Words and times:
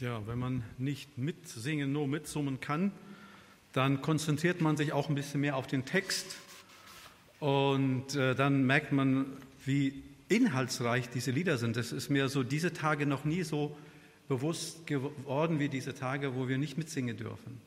Ja, 0.00 0.26
wenn 0.26 0.38
man 0.38 0.62
nicht 0.76 1.16
mitsingen, 1.16 1.90
nur 1.90 2.06
mitsummen 2.06 2.60
kann, 2.60 2.92
dann 3.72 4.02
konzentriert 4.02 4.60
man 4.60 4.76
sich 4.76 4.92
auch 4.92 5.08
ein 5.08 5.14
bisschen 5.14 5.40
mehr 5.40 5.56
auf 5.56 5.66
den 5.66 5.86
Text 5.86 6.36
und 7.40 8.14
äh, 8.14 8.34
dann 8.34 8.66
merkt 8.66 8.92
man, 8.92 9.24
wie 9.64 10.02
inhaltsreich 10.28 11.08
diese 11.08 11.30
Lieder 11.30 11.56
sind. 11.56 11.76
Das 11.76 11.92
ist 11.92 12.10
mir 12.10 12.28
so 12.28 12.42
diese 12.42 12.74
Tage 12.74 13.06
noch 13.06 13.24
nie 13.24 13.42
so 13.42 13.74
bewusst 14.28 14.86
geworden 14.86 15.60
wie 15.60 15.70
diese 15.70 15.94
Tage, 15.94 16.34
wo 16.34 16.46
wir 16.46 16.58
nicht 16.58 16.76
mitsingen 16.76 17.16
dürfen. 17.16 17.58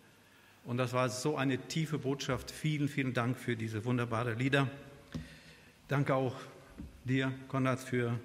Und 0.65 0.77
das 0.77 0.93
war 0.93 1.09
so 1.09 1.35
eine 1.35 1.57
tiefe 1.57 1.97
Botschaft. 1.97 2.51
Vielen, 2.51 2.89
vielen 2.89 3.15
Dank 3.15 3.39
für 3.39 3.55
diese 3.55 3.85
wunderbaren 3.85 4.37
Lieder. 4.37 4.69
Danke 5.87 6.13
auch 6.13 6.35
dir, 7.05 7.33
Konrad, 7.47 7.79
für 7.79 8.19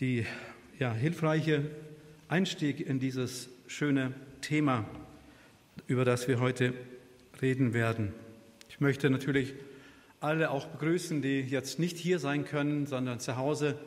die 0.00 0.26
ja, 0.80 0.92
hilfreiche 0.92 1.70
Einstieg 2.28 2.80
in 2.80 2.98
dieses 2.98 3.50
schöne 3.66 4.14
Thema, 4.40 4.86
über 5.86 6.06
das 6.06 6.26
wir 6.26 6.40
heute 6.40 6.72
reden 7.42 7.74
werden. 7.74 8.14
Ich 8.70 8.80
möchte 8.80 9.10
natürlich 9.10 9.54
alle 10.20 10.50
auch 10.50 10.66
begrüßen, 10.66 11.20
die 11.20 11.40
jetzt 11.40 11.78
nicht 11.78 11.98
hier 11.98 12.18
sein 12.18 12.46
können, 12.46 12.86
sondern 12.86 13.20
zu 13.20 13.36
Hause 13.36 13.78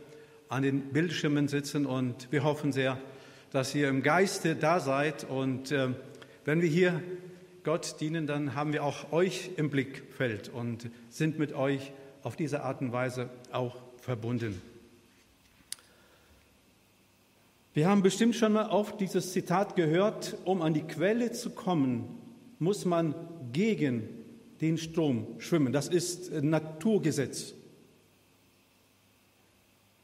an 0.49 0.61
den 0.61 0.93
Bildschirmen 0.93 1.47
sitzen. 1.47 1.87
Und 1.87 2.31
wir 2.31 2.43
hoffen 2.43 2.71
sehr, 2.71 2.99
dass 3.51 3.73
ihr 3.73 3.89
im 3.89 4.03
Geiste 4.03 4.55
da 4.55 4.79
seid. 4.79 5.23
Und 5.23 5.71
äh, 5.71 5.89
wenn 6.45 6.61
wir 6.61 6.69
hier 6.69 7.01
Gott 7.63 7.99
dienen, 7.99 8.27
dann 8.27 8.53
haben 8.53 8.71
wir 8.71 8.83
auch 8.83 9.11
euch 9.11 9.49
im 9.57 9.71
Blickfeld 9.71 10.49
und 10.49 10.91
sind 11.09 11.39
mit 11.39 11.53
euch 11.53 11.91
auf 12.21 12.35
diese 12.35 12.61
Art 12.61 12.81
und 12.81 12.91
Weise 12.91 13.31
auch 13.51 13.81
verbunden. 13.99 14.61
Wir 17.77 17.87
haben 17.87 18.01
bestimmt 18.01 18.35
schon 18.35 18.53
mal 18.53 18.69
auf 18.69 18.97
dieses 18.97 19.33
Zitat 19.33 19.75
gehört, 19.75 20.35
um 20.45 20.63
an 20.63 20.73
die 20.73 20.81
Quelle 20.81 21.31
zu 21.31 21.51
kommen, 21.51 22.05
muss 22.57 22.85
man 22.85 23.13
gegen 23.53 24.09
den 24.61 24.79
Strom 24.79 25.27
schwimmen. 25.37 25.71
Das 25.71 25.87
ist 25.87 26.31
Naturgesetz. 26.41 27.53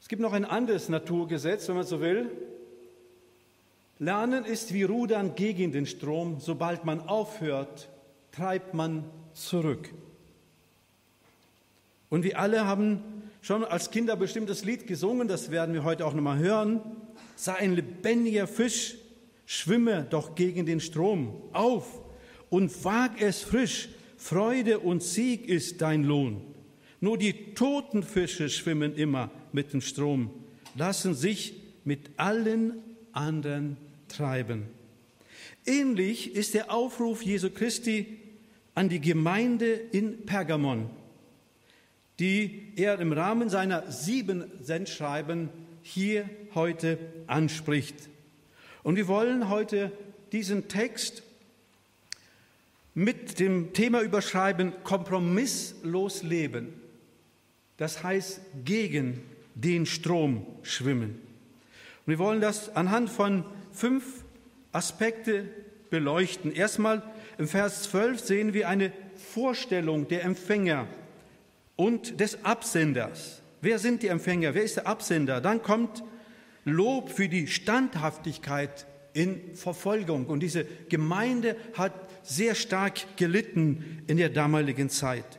Es 0.00 0.06
gibt 0.06 0.22
noch 0.22 0.32
ein 0.34 0.44
anderes 0.44 0.88
Naturgesetz, 0.88 1.66
wenn 1.66 1.74
man 1.74 1.84
so 1.84 2.00
will. 2.00 2.30
Lernen 3.98 4.44
ist 4.44 4.72
wie 4.72 4.84
Rudern 4.84 5.34
gegen 5.34 5.72
den 5.72 5.86
Strom. 5.86 6.36
Sobald 6.38 6.84
man 6.84 7.00
aufhört, 7.00 7.88
treibt 8.30 8.74
man 8.74 9.02
zurück. 9.32 9.92
Und 12.08 12.22
wir 12.22 12.38
alle 12.38 12.68
haben 12.68 13.02
schon 13.42 13.64
als 13.64 13.90
Kinder 13.90 14.14
bestimmtes 14.14 14.64
Lied 14.64 14.86
gesungen, 14.86 15.26
das 15.26 15.50
werden 15.50 15.74
wir 15.74 15.82
heute 15.82 16.06
auch 16.06 16.14
nochmal 16.14 16.38
hören 16.38 16.80
sei 17.36 17.54
ein 17.54 17.74
lebendiger 17.74 18.46
Fisch, 18.46 18.96
schwimme 19.46 20.06
doch 20.08 20.34
gegen 20.34 20.66
den 20.66 20.80
Strom 20.80 21.34
auf 21.52 22.00
und 22.50 22.84
wag 22.84 23.20
es 23.20 23.42
frisch, 23.42 23.88
Freude 24.16 24.78
und 24.78 25.02
Sieg 25.02 25.48
ist 25.48 25.82
dein 25.82 26.02
Lohn. 26.04 26.40
Nur 27.00 27.18
die 27.18 27.54
toten 27.54 28.02
Fische 28.02 28.48
schwimmen 28.48 28.94
immer 28.94 29.30
mit 29.52 29.72
dem 29.72 29.82
Strom, 29.82 30.30
lassen 30.74 31.14
sich 31.14 31.54
mit 31.84 32.10
allen 32.16 32.74
anderen 33.12 33.76
treiben. 34.08 34.62
Ähnlich 35.66 36.34
ist 36.34 36.54
der 36.54 36.72
Aufruf 36.72 37.22
Jesu 37.22 37.50
Christi 37.50 38.18
an 38.74 38.88
die 38.88 39.00
Gemeinde 39.00 39.66
in 39.66 40.24
Pergamon, 40.24 40.90
die 42.18 42.72
er 42.76 42.98
im 43.00 43.12
Rahmen 43.12 43.48
seiner 43.48 43.90
sieben 43.90 44.44
Sendschreiben 44.62 45.50
hier 45.82 46.28
heute 46.54 46.98
anspricht. 47.26 47.94
Und 48.82 48.96
wir 48.96 49.08
wollen 49.08 49.48
heute 49.48 49.92
diesen 50.32 50.68
Text 50.68 51.22
mit 52.94 53.40
dem 53.40 53.72
Thema 53.72 54.02
überschreiben, 54.02 54.72
kompromisslos 54.84 56.22
leben. 56.22 56.72
Das 57.76 58.04
heißt, 58.04 58.40
gegen 58.64 59.20
den 59.54 59.86
Strom 59.86 60.46
schwimmen. 60.62 61.20
Und 62.06 62.10
wir 62.10 62.18
wollen 62.18 62.40
das 62.40 62.74
anhand 62.76 63.10
von 63.10 63.44
fünf 63.72 64.24
Aspekte 64.72 65.48
beleuchten. 65.90 66.52
Erstmal 66.52 67.02
im 67.38 67.48
Vers 67.48 67.84
12 67.84 68.20
sehen 68.20 68.54
wir 68.54 68.68
eine 68.68 68.92
Vorstellung 69.16 70.08
der 70.08 70.24
Empfänger 70.24 70.86
und 71.76 72.20
des 72.20 72.44
Absenders. 72.44 73.42
Wer 73.60 73.78
sind 73.78 74.02
die 74.02 74.08
Empfänger? 74.08 74.54
Wer 74.54 74.62
ist 74.62 74.76
der 74.76 74.86
Absender? 74.86 75.40
Dann 75.40 75.62
kommt 75.62 76.04
Lob 76.64 77.10
für 77.10 77.28
die 77.28 77.46
Standhaftigkeit 77.46 78.86
in 79.12 79.54
Verfolgung. 79.54 80.26
Und 80.26 80.40
diese 80.40 80.64
Gemeinde 80.88 81.56
hat 81.74 81.92
sehr 82.22 82.54
stark 82.54 83.16
gelitten 83.16 84.02
in 84.06 84.16
der 84.16 84.30
damaligen 84.30 84.90
Zeit. 84.90 85.38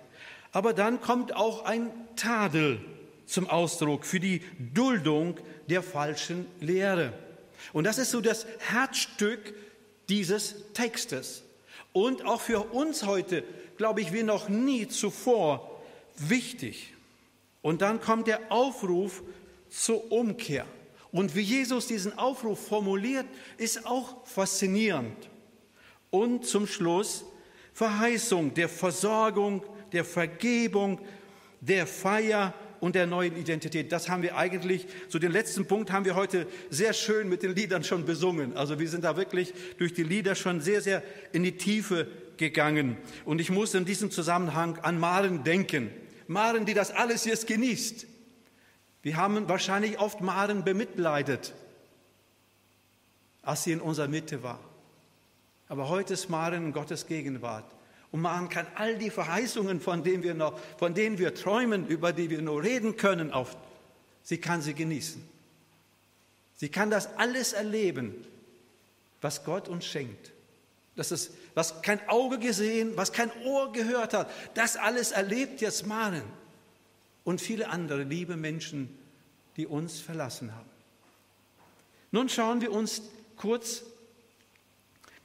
Aber 0.52 0.74
dann 0.74 1.02
kommt 1.02 1.36
auch 1.36 1.66
ein 1.66 1.91
Tadel 2.16 2.80
zum 3.25 3.50
Ausdruck 3.50 4.06
für 4.06 4.19
die 4.19 4.41
Duldung 4.74 5.38
der 5.68 5.84
falschen 5.84 6.46
Lehre. 6.62 7.13
Und 7.74 7.86
das 7.86 7.97
ist 7.97 8.12
so 8.12 8.22
das 8.22 8.46
Herzstück 8.59 9.53
dieses 10.09 10.56
Textes. 10.74 11.44
Und 11.92 12.25
auch 12.25 12.42
für 12.42 12.72
uns 12.74 13.03
heute, 13.06 13.44
glaube 13.78 14.02
ich, 14.02 14.13
wie 14.13 14.24
noch 14.24 14.47
nie 14.50 14.88
zuvor 14.88 15.81
wichtig. 16.18 16.94
Und 17.62 17.81
dann 17.81 18.00
kommt 18.00 18.28
der 18.28 18.52
Aufruf 18.52 19.24
zur 19.69 20.12
Umkehr. 20.12 20.66
Und 21.15 21.33
wie 21.33 21.43
Jesus 21.43 21.87
diesen 21.87 22.17
Aufruf 22.17 22.67
formuliert, 22.67 23.25
ist 23.57 23.85
auch 23.85 24.27
faszinierend. 24.27 25.15
Und 26.09 26.45
zum 26.45 26.67
Schluss 26.67 27.23
Verheißung 27.71 28.53
der 28.53 28.67
Versorgung, 28.67 29.63
der 29.93 30.03
Vergebung, 30.03 30.99
der 31.61 31.87
Feier 31.87 32.53
und 32.81 32.95
der 32.95 33.07
neuen 33.07 33.37
Identität. 33.37 33.93
Das 33.93 34.09
haben 34.09 34.23
wir 34.23 34.35
eigentlich, 34.35 34.87
so 35.07 35.17
den 35.17 35.31
letzten 35.31 35.65
Punkt 35.65 35.89
haben 35.89 36.03
wir 36.03 36.15
heute 36.15 36.47
sehr 36.69 36.91
schön 36.91 37.29
mit 37.29 37.43
den 37.43 37.55
Liedern 37.55 37.85
schon 37.85 38.03
besungen. 38.03 38.57
Also 38.57 38.77
wir 38.77 38.89
sind 38.89 39.05
da 39.05 39.15
wirklich 39.15 39.53
durch 39.77 39.93
die 39.93 40.03
Lieder 40.03 40.35
schon 40.35 40.59
sehr, 40.59 40.81
sehr 40.81 41.01
in 41.31 41.43
die 41.43 41.55
Tiefe 41.55 42.09
gegangen. 42.35 42.97
Und 43.23 43.39
ich 43.39 43.49
muss 43.49 43.73
in 43.73 43.85
diesem 43.85 44.11
Zusammenhang 44.11 44.79
an 44.79 44.99
Maren 44.99 45.45
denken. 45.45 45.91
Maren, 46.27 46.65
die 46.65 46.73
das 46.73 46.91
alles 46.91 47.23
jetzt 47.23 47.47
genießt. 47.47 48.05
Wir 49.05 49.17
haben 49.17 49.47
wahrscheinlich 49.47 49.99
oft 49.99 50.21
Maren 50.21 50.63
bemitleidet, 50.63 51.53
als 53.43 53.63
sie 53.63 53.73
in 53.73 53.79
unserer 53.79 54.07
Mitte 54.07 54.41
war. 54.41 54.59
Aber 55.69 55.89
heute 55.89 56.16
ist 56.16 56.27
Maren 56.27 56.66
in 56.66 56.73
Gottes 56.73 57.05
Gegenwart. 57.05 57.65
Und 58.09 58.21
Maren 58.21 58.49
kann 58.49 58.65
all 58.73 58.97
die 58.97 59.11
Verheißungen, 59.11 59.79
von 59.79 60.03
denen 60.03 60.23
wir 60.23 60.33
noch, 60.33 60.59
von 60.79 60.95
denen 60.95 61.19
wir 61.19 61.35
träumen, 61.35 61.85
über 61.85 62.13
die 62.13 62.31
wir 62.31 62.41
nur 62.41 62.63
reden 62.63 62.97
können, 62.97 63.31
auf, 63.31 63.55
sie 64.23 64.39
kann 64.39 64.63
sie 64.63 64.73
genießen. 64.73 65.23
Sie 66.55 66.69
kann 66.69 66.89
das 66.89 67.15
alles 67.15 67.53
erleben, 67.53 68.25
was 69.21 69.44
Gott 69.44 69.69
uns 69.69 69.85
schenkt. 69.85 70.31
Das 70.95 71.11
ist, 71.11 71.29
was 71.53 71.83
kein 71.83 71.99
Auge 72.09 72.39
gesehen, 72.39 72.94
was 72.95 73.13
kein 73.13 73.29
Ohr 73.44 73.71
gehört 73.71 74.15
hat. 74.15 74.31
Das 74.55 74.75
alles 74.77 75.11
erlebt 75.11 75.61
jetzt 75.61 75.85
Maren 75.85 76.23
und 77.25 77.41
viele 77.41 77.69
andere 77.69 78.03
liebe 78.03 78.38
Menschen, 78.38 78.97
die 79.58 79.68
uns 79.68 80.00
verlassen 80.00 80.56
haben. 80.56 80.69
Nun 82.12 82.30
schauen 82.30 82.62
wir 82.62 82.72
uns 82.72 83.02
kurz 83.36 83.84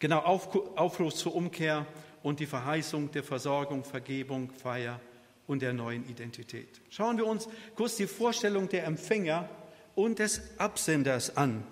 genau 0.00 0.19
Aufruf 0.19 1.15
zur 1.15 1.37
Umkehr 1.37 1.87
und 2.25 2.41
die 2.41 2.47
Verheißung 2.47 3.12
der 3.12 3.22
Versorgung, 3.22 3.85
Vergebung, 3.85 4.50
Feier 4.50 5.00
und 5.47 5.62
der 5.62 5.73
neuen 5.73 6.08
Identität. 6.08 6.81
Schauen 6.91 7.17
wir 7.17 7.26
uns 7.26 7.49
kurz 7.76 7.97
die 7.97 8.06
Vorstellung 8.06 8.69
der 8.69 8.85
Empfänger 8.87 9.49
und 9.94 10.19
des 10.19 10.41
Absenders 10.58 11.37
an. 11.37 11.64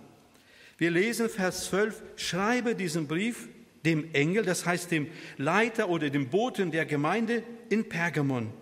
Wir 0.77 0.91
lesen 0.91 1.29
Vers 1.29 1.67
12, 1.67 2.03
schreibe 2.17 2.75
diesen 2.75 3.09
Brief 3.09 3.49
dem 3.85 4.13
Engel, 4.15 4.45
das 4.45 4.67
heißt 4.67 4.91
dem 4.91 5.09
Leiter 5.37 5.89
oder 5.89 6.11
dem 6.11 6.29
Boten 6.29 6.71
der 6.71 6.87
Gemeinde 6.87 7.43
in 7.71 7.89
Pergamon. 7.89 8.53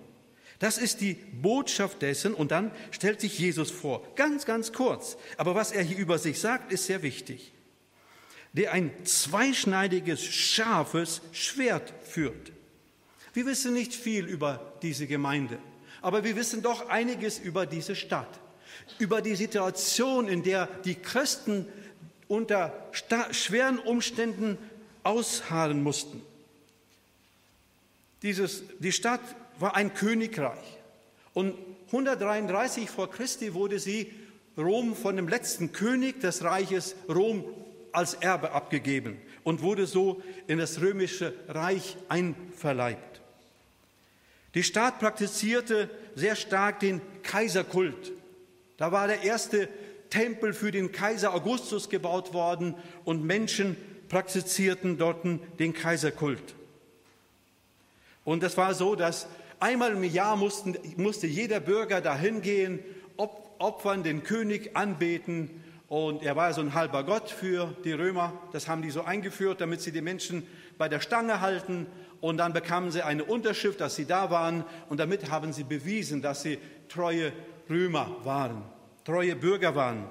Das 0.59 0.79
ist 0.79 1.01
die 1.01 1.15
Botschaft 1.15 2.01
dessen 2.01 2.33
und 2.33 2.51
dann 2.51 2.71
stellt 2.91 3.21
sich 3.21 3.39
Jesus 3.39 3.71
vor, 3.71 4.07
ganz, 4.15 4.47
ganz 4.47 4.73
kurz. 4.73 5.19
Aber 5.37 5.55
was 5.55 5.73
er 5.73 5.83
hier 5.83 5.99
über 5.99 6.19
sich 6.19 6.41
sagt, 6.41 6.73
ist 6.73 6.87
sehr 6.87 7.03
wichtig. 7.03 7.53
Der 8.55 8.73
ein 8.73 8.91
zweischneidiges, 9.05 10.25
scharfes 10.25 11.21
Schwert 11.33 11.93
führt. 12.03 12.53
Wir 13.35 13.45
wissen 13.45 13.75
nicht 13.75 13.95
viel 13.95 14.25
über 14.25 14.73
diese 14.81 15.07
Gemeinde, 15.07 15.59
aber 16.01 16.25
wir 16.25 16.37
wissen 16.37 16.63
doch 16.63 16.89
einiges 16.89 17.39
über 17.39 17.67
diese 17.67 17.95
Stadt, 17.95 18.41
über 18.99 19.21
die 19.21 19.37
Situation, 19.37 20.27
in 20.27 20.43
der 20.43 20.69
die 20.87 20.95
Christen 20.95 21.67
unter 22.29 22.73
schweren 23.33 23.79
Umständen 23.79 24.57
ausharren 25.03 25.83
mussten. 25.83 26.23
Dieses, 28.23 28.63
die 28.79 28.93
Stadt 28.93 29.21
war 29.59 29.77
ein 29.77 29.95
Königreich 29.95 30.79
und 31.35 31.55
133 31.87 32.91
vor 32.91 33.11
Christi 33.11 33.55
wurde 33.55 33.79
sie 33.79 34.13
Rom 34.59 34.95
von 34.97 35.17
dem 35.17 35.29
letzten 35.29 35.73
König 35.73 36.21
des 36.21 36.43
Reiches 36.43 36.97
Rom 37.09 37.45
als 37.93 38.15
Erbe 38.15 38.53
abgegeben 38.53 39.19
und 39.45 39.63
wurde 39.63 39.87
so 39.87 40.23
in 40.47 40.59
das 40.59 40.81
römische 40.81 41.35
Reich 41.49 41.97
einverleibt. 42.09 43.21
Die 44.55 44.63
Stadt 44.63 44.99
praktizierte 44.99 45.91
sehr 46.15 46.35
stark 46.35 46.81
den 46.81 47.01
Kaiserkult. 47.23 48.13
Da 48.79 48.91
war 48.93 49.07
der 49.07 49.23
erste 49.23 49.69
Tempel 50.11 50.55
für 50.55 50.71
den 50.71 50.93
Kaiser 50.93 51.35
Augustus 51.35 51.89
gebaut 51.89 52.33
worden 52.33 52.75
und 53.05 53.25
Menschen 53.25 53.77
praktizierten 54.09 54.97
dort 54.97 55.25
den 55.59 55.73
Kaiserkult. 55.75 56.55
Und 58.25 58.43
es 58.43 58.57
war 58.57 58.75
so, 58.75 58.95
dass 58.95 59.27
einmal 59.61 59.93
im 59.93 60.05
Jahr 60.05 60.37
mussten, 60.37 60.77
musste 60.97 61.27
jeder 61.27 61.61
Bürger 61.61 62.01
dahin 62.01 62.43
gehen, 62.43 62.81
opfern, 63.59 64.03
den 64.03 64.23
König 64.23 64.77
anbeten. 64.77 65.63
Und 65.89 66.23
er 66.23 66.37
war 66.37 66.53
so 66.53 66.61
ein 66.61 66.75
halber 66.75 67.05
Gott 67.05 67.31
für 67.31 67.77
die 67.85 67.93
Römer. 67.93 68.33
Das 68.53 68.69
haben 68.69 68.83
die 68.83 68.91
so 68.91 69.03
eingeführt, 69.03 69.61
damit 69.61 69.81
sie 69.81 69.93
die 69.93 70.01
Menschen 70.01 70.47
bei 70.79 70.89
der 70.89 71.01
Stange 71.01 71.41
halten. 71.41 71.87
Und 72.21 72.39
dann 72.39 72.53
bekamen 72.53 72.91
sie 72.91 73.03
eine 73.03 73.25
Unterschrift, 73.25 73.81
dass 73.81 73.95
sie 73.95 74.07
da 74.07 74.31
waren. 74.31 74.65
Und 74.89 74.99
damit 74.99 75.31
haben 75.31 75.53
sie 75.53 75.65
bewiesen, 75.65 76.23
dass 76.23 76.43
sie 76.43 76.59
treue 76.89 77.33
Römer 77.71 78.17
waren, 78.25 78.63
treue 79.05 79.37
Bürger 79.37 79.75
waren. 79.75 80.07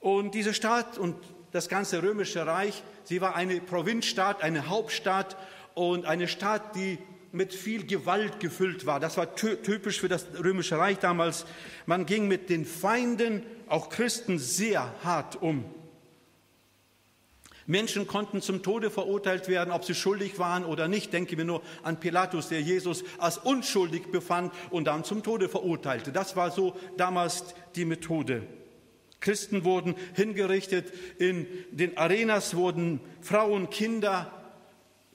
Und 0.00 0.34
diese 0.34 0.54
Stadt 0.54 0.98
und 0.98 1.16
das 1.52 1.68
ganze 1.68 2.02
römische 2.02 2.46
Reich, 2.46 2.82
sie 3.04 3.20
war 3.20 3.34
eine 3.34 3.60
Provinzstadt, 3.60 4.42
eine 4.42 4.68
Hauptstadt 4.68 5.36
und 5.74 6.04
eine 6.04 6.28
Stadt, 6.28 6.74
die 6.74 6.98
mit 7.36 7.54
viel 7.54 7.86
Gewalt 7.86 8.40
gefüllt 8.40 8.86
war. 8.86 8.98
Das 8.98 9.16
war 9.16 9.36
typisch 9.36 10.00
für 10.00 10.08
das 10.08 10.26
römische 10.42 10.78
Reich 10.78 10.98
damals. 10.98 11.46
Man 11.84 12.06
ging 12.06 12.26
mit 12.28 12.48
den 12.50 12.64
Feinden, 12.64 13.42
auch 13.68 13.90
Christen, 13.90 14.38
sehr 14.38 14.94
hart 15.04 15.40
um. 15.40 15.64
Menschen 17.66 18.06
konnten 18.06 18.40
zum 18.40 18.62
Tode 18.62 18.90
verurteilt 18.90 19.48
werden, 19.48 19.72
ob 19.72 19.84
sie 19.84 19.94
schuldig 19.94 20.38
waren 20.38 20.64
oder 20.64 20.86
nicht. 20.88 21.12
Denken 21.12 21.36
wir 21.36 21.44
nur 21.44 21.62
an 21.82 21.98
Pilatus, 21.98 22.48
der 22.48 22.60
Jesus 22.60 23.04
als 23.18 23.38
unschuldig 23.38 24.12
befand 24.12 24.52
und 24.70 24.84
dann 24.86 25.04
zum 25.04 25.22
Tode 25.22 25.48
verurteilte. 25.48 26.12
Das 26.12 26.36
war 26.36 26.52
so 26.52 26.76
damals 26.96 27.44
die 27.74 27.84
Methode. 27.84 28.44
Christen 29.18 29.64
wurden 29.64 29.96
hingerichtet, 30.14 30.92
in 31.18 31.46
den 31.72 31.98
Arenas 31.98 32.54
wurden 32.54 33.00
Frauen, 33.20 33.70
Kinder 33.70 34.35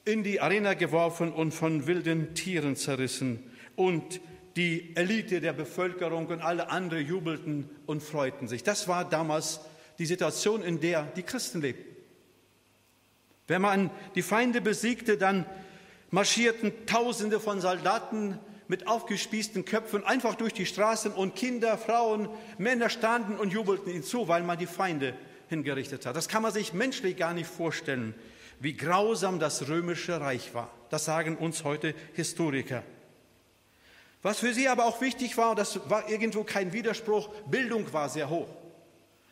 in 0.04 0.22
die 0.22 0.40
Arena 0.40 0.74
geworfen 0.74 1.32
und 1.32 1.52
von 1.52 1.86
wilden 1.86 2.34
Tieren 2.34 2.76
zerrissen. 2.76 3.42
Und 3.76 4.20
die 4.56 4.94
Elite 4.96 5.40
der 5.40 5.52
Bevölkerung 5.52 6.26
und 6.26 6.40
alle 6.40 6.70
anderen 6.70 7.06
jubelten 7.06 7.70
und 7.86 8.02
freuten 8.02 8.48
sich. 8.48 8.62
Das 8.62 8.88
war 8.88 9.08
damals 9.08 9.60
die 9.98 10.06
Situation, 10.06 10.62
in 10.62 10.80
der 10.80 11.04
die 11.16 11.22
Christen 11.22 11.62
lebten. 11.62 11.96
Wenn 13.46 13.62
man 13.62 13.90
die 14.14 14.22
Feinde 14.22 14.60
besiegte, 14.60 15.16
dann 15.16 15.46
marschierten 16.10 16.72
Tausende 16.86 17.40
von 17.40 17.60
Soldaten 17.60 18.38
mit 18.68 18.86
aufgespießten 18.86 19.64
Köpfen 19.64 20.04
einfach 20.04 20.34
durch 20.34 20.52
die 20.52 20.66
Straßen 20.66 21.12
und 21.12 21.34
Kinder, 21.34 21.76
Frauen, 21.76 22.28
Männer 22.58 22.88
standen 22.88 23.36
und 23.36 23.52
jubelten 23.52 23.92
ihnen 23.92 24.04
zu, 24.04 24.28
weil 24.28 24.42
man 24.42 24.58
die 24.58 24.66
Feinde 24.66 25.14
hingerichtet 25.48 26.06
hat. 26.06 26.16
Das 26.16 26.28
kann 26.28 26.42
man 26.42 26.52
sich 26.52 26.72
menschlich 26.72 27.16
gar 27.16 27.34
nicht 27.34 27.48
vorstellen 27.48 28.14
wie 28.62 28.76
grausam 28.76 29.40
das 29.40 29.68
römische 29.68 30.20
Reich 30.20 30.54
war. 30.54 30.70
Das 30.88 31.04
sagen 31.04 31.36
uns 31.36 31.64
heute 31.64 31.94
Historiker. 32.14 32.84
Was 34.22 34.38
für 34.38 34.54
sie 34.54 34.68
aber 34.68 34.84
auch 34.84 35.00
wichtig 35.00 35.36
war, 35.36 35.56
das 35.56 35.90
war 35.90 36.08
irgendwo 36.08 36.44
kein 36.44 36.72
Widerspruch, 36.72 37.28
Bildung 37.50 37.92
war 37.92 38.08
sehr 38.08 38.30
hoch. 38.30 38.46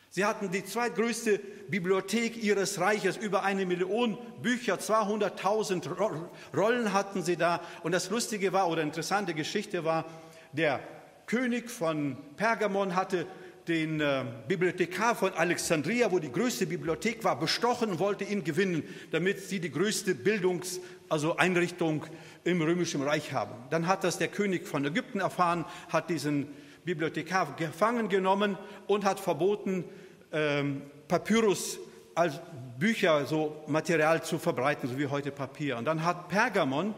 Sie 0.09 0.25
hatten 0.25 0.51
die 0.51 0.65
zweitgrößte 0.65 1.39
Bibliothek 1.69 2.43
ihres 2.43 2.81
Reiches, 2.81 3.15
über 3.15 3.43
eine 3.43 3.65
Million 3.65 4.17
Bücher, 4.41 4.75
200.000 4.75 6.27
Rollen 6.53 6.91
hatten 6.91 7.23
sie 7.23 7.37
da. 7.37 7.61
Und 7.83 7.93
das 7.93 8.09
Lustige 8.09 8.51
war, 8.51 8.67
oder 8.67 8.81
interessante 8.81 9.33
Geschichte 9.33 9.85
war, 9.85 10.03
der 10.51 10.81
König 11.25 11.71
von 11.71 12.17
Pergamon 12.35 12.97
hatte 12.97 13.25
den 13.67 14.01
äh, 14.01 14.23
Bibliothekar 14.47 15.15
von 15.15 15.33
Alexandria, 15.33 16.11
wo 16.11 16.19
die 16.19 16.31
größte 16.31 16.65
Bibliothek 16.65 17.23
war, 17.23 17.39
bestochen 17.39 17.91
und 17.91 17.99
wollte 17.99 18.23
ihn 18.23 18.43
gewinnen, 18.43 18.83
damit 19.11 19.39
sie 19.39 19.59
die 19.59 19.71
größte 19.71 20.15
Bildungseinrichtung 20.15 22.03
also 22.03 22.13
im 22.43 22.61
Römischen 22.61 23.03
Reich 23.03 23.33
haben. 23.33 23.53
Dann 23.69 23.87
hat 23.87 24.03
das 24.03 24.17
der 24.17 24.29
König 24.29 24.67
von 24.67 24.85
Ägypten 24.85 25.19
erfahren, 25.19 25.65
hat 25.89 26.09
diesen 26.09 26.47
Bibliothekar 26.85 27.55
gefangen 27.55 28.09
genommen 28.09 28.57
und 28.87 29.05
hat 29.05 29.19
verboten, 29.19 29.85
ähm, 30.31 30.81
Papyrus 31.07 31.79
als 32.15 32.39
Bücher, 32.79 33.25
so 33.25 33.63
Material 33.67 34.23
zu 34.23 34.39
verbreiten, 34.39 34.89
so 34.89 34.97
wie 34.97 35.07
heute 35.07 35.31
Papier. 35.31 35.77
Und 35.77 35.85
dann 35.85 36.03
hat 36.03 36.29
Pergamon, 36.29 36.95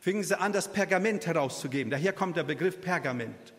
fingen 0.00 0.24
sie 0.24 0.38
an, 0.38 0.52
das 0.52 0.72
Pergament 0.72 1.26
herauszugeben. 1.26 1.90
Daher 1.90 2.12
kommt 2.12 2.36
der 2.36 2.44
Begriff 2.44 2.80
Pergament. 2.80 3.52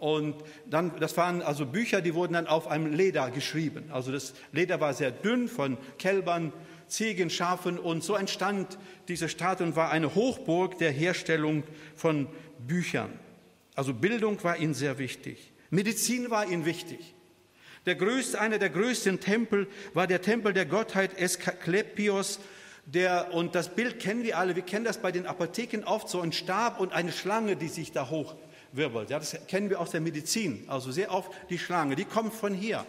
Und 0.00 0.36
dann, 0.64 0.98
das 0.98 1.16
waren 1.18 1.42
also 1.42 1.66
Bücher, 1.66 2.00
die 2.00 2.14
wurden 2.14 2.32
dann 2.32 2.46
auf 2.46 2.68
einem 2.68 2.92
Leder 2.92 3.30
geschrieben. 3.30 3.90
Also 3.92 4.10
das 4.10 4.32
Leder 4.50 4.80
war 4.80 4.94
sehr 4.94 5.10
dünn 5.10 5.46
von 5.46 5.76
Kälbern, 5.98 6.54
Ziegen, 6.88 7.28
Schafen 7.28 7.78
und 7.78 8.02
so 8.02 8.16
entstand 8.16 8.78
diese 9.08 9.28
Stadt 9.28 9.60
und 9.60 9.76
war 9.76 9.90
eine 9.90 10.14
Hochburg 10.14 10.78
der 10.78 10.90
Herstellung 10.90 11.64
von 11.94 12.28
Büchern. 12.66 13.10
Also 13.74 13.92
Bildung 13.92 14.42
war 14.42 14.56
ihnen 14.56 14.74
sehr 14.74 14.98
wichtig. 14.98 15.52
Medizin 15.68 16.30
war 16.30 16.48
ihnen 16.48 16.64
wichtig. 16.64 17.14
Der 17.84 17.94
größte, 17.94 18.40
einer 18.40 18.58
der 18.58 18.70
größten 18.70 19.20
Tempel 19.20 19.68
war 19.92 20.06
der 20.06 20.22
Tempel 20.22 20.54
der 20.54 20.64
Gottheit 20.64 21.16
Esklepios. 21.18 22.40
Der, 22.86 23.34
und 23.34 23.54
das 23.54 23.68
Bild 23.74 24.00
kennen 24.00 24.22
wir 24.24 24.38
alle. 24.38 24.56
Wir 24.56 24.62
kennen 24.62 24.86
das 24.86 24.98
bei 24.98 25.12
den 25.12 25.26
Apotheken 25.26 25.84
oft 25.84 26.08
so 26.08 26.22
ein 26.22 26.32
Stab 26.32 26.80
und 26.80 26.92
eine 26.94 27.12
Schlange, 27.12 27.56
die 27.56 27.68
sich 27.68 27.92
da 27.92 28.08
hoch 28.08 28.34
wirbelt. 28.72 29.10
Ja, 29.10 29.18
das 29.18 29.36
kennen 29.46 29.70
wir 29.70 29.80
aus 29.80 29.90
der 29.90 30.00
Medizin. 30.00 30.64
Also 30.68 30.92
sehr 30.92 31.12
oft 31.12 31.30
die 31.50 31.58
Schlange, 31.58 31.96
die 31.96 32.04
kommt 32.04 32.34
von 32.34 32.54
hier. 32.54 32.84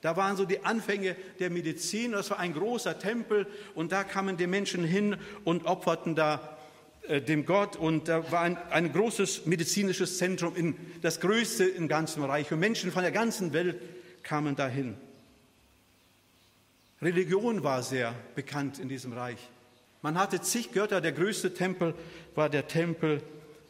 Da 0.00 0.16
waren 0.16 0.36
so 0.36 0.44
die 0.44 0.62
Anfänge 0.64 1.16
der 1.38 1.48
Medizin. 1.48 2.12
Das 2.12 2.30
war 2.30 2.38
ein 2.38 2.52
großer 2.52 2.98
Tempel 2.98 3.46
und 3.74 3.90
da 3.90 4.04
kamen 4.04 4.36
die 4.36 4.46
Menschen 4.46 4.84
hin 4.84 5.16
und 5.44 5.64
opferten 5.64 6.14
da 6.14 6.58
äh, 7.08 7.22
dem 7.22 7.46
Gott. 7.46 7.76
Und 7.76 8.08
da 8.08 8.30
war 8.30 8.42
ein, 8.42 8.58
ein 8.70 8.92
großes 8.92 9.46
medizinisches 9.46 10.18
Zentrum, 10.18 10.54
in, 10.56 10.76
das 11.00 11.20
größte 11.20 11.64
im 11.64 11.88
ganzen 11.88 12.22
Reich. 12.22 12.52
Und 12.52 12.60
Menschen 12.60 12.92
von 12.92 13.02
der 13.02 13.12
ganzen 13.12 13.54
Welt 13.54 13.80
kamen 14.22 14.56
dahin. 14.56 14.96
Religion 17.00 17.62
war 17.62 17.82
sehr 17.82 18.14
bekannt 18.34 18.78
in 18.78 18.88
diesem 18.88 19.12
Reich. 19.12 19.38
Man 20.02 20.18
hatte 20.18 20.40
zig 20.42 20.72
Götter. 20.72 21.00
Der 21.00 21.12
größte 21.12 21.54
Tempel 21.54 21.94
war 22.34 22.50
der 22.50 22.66
Tempel 22.66 23.22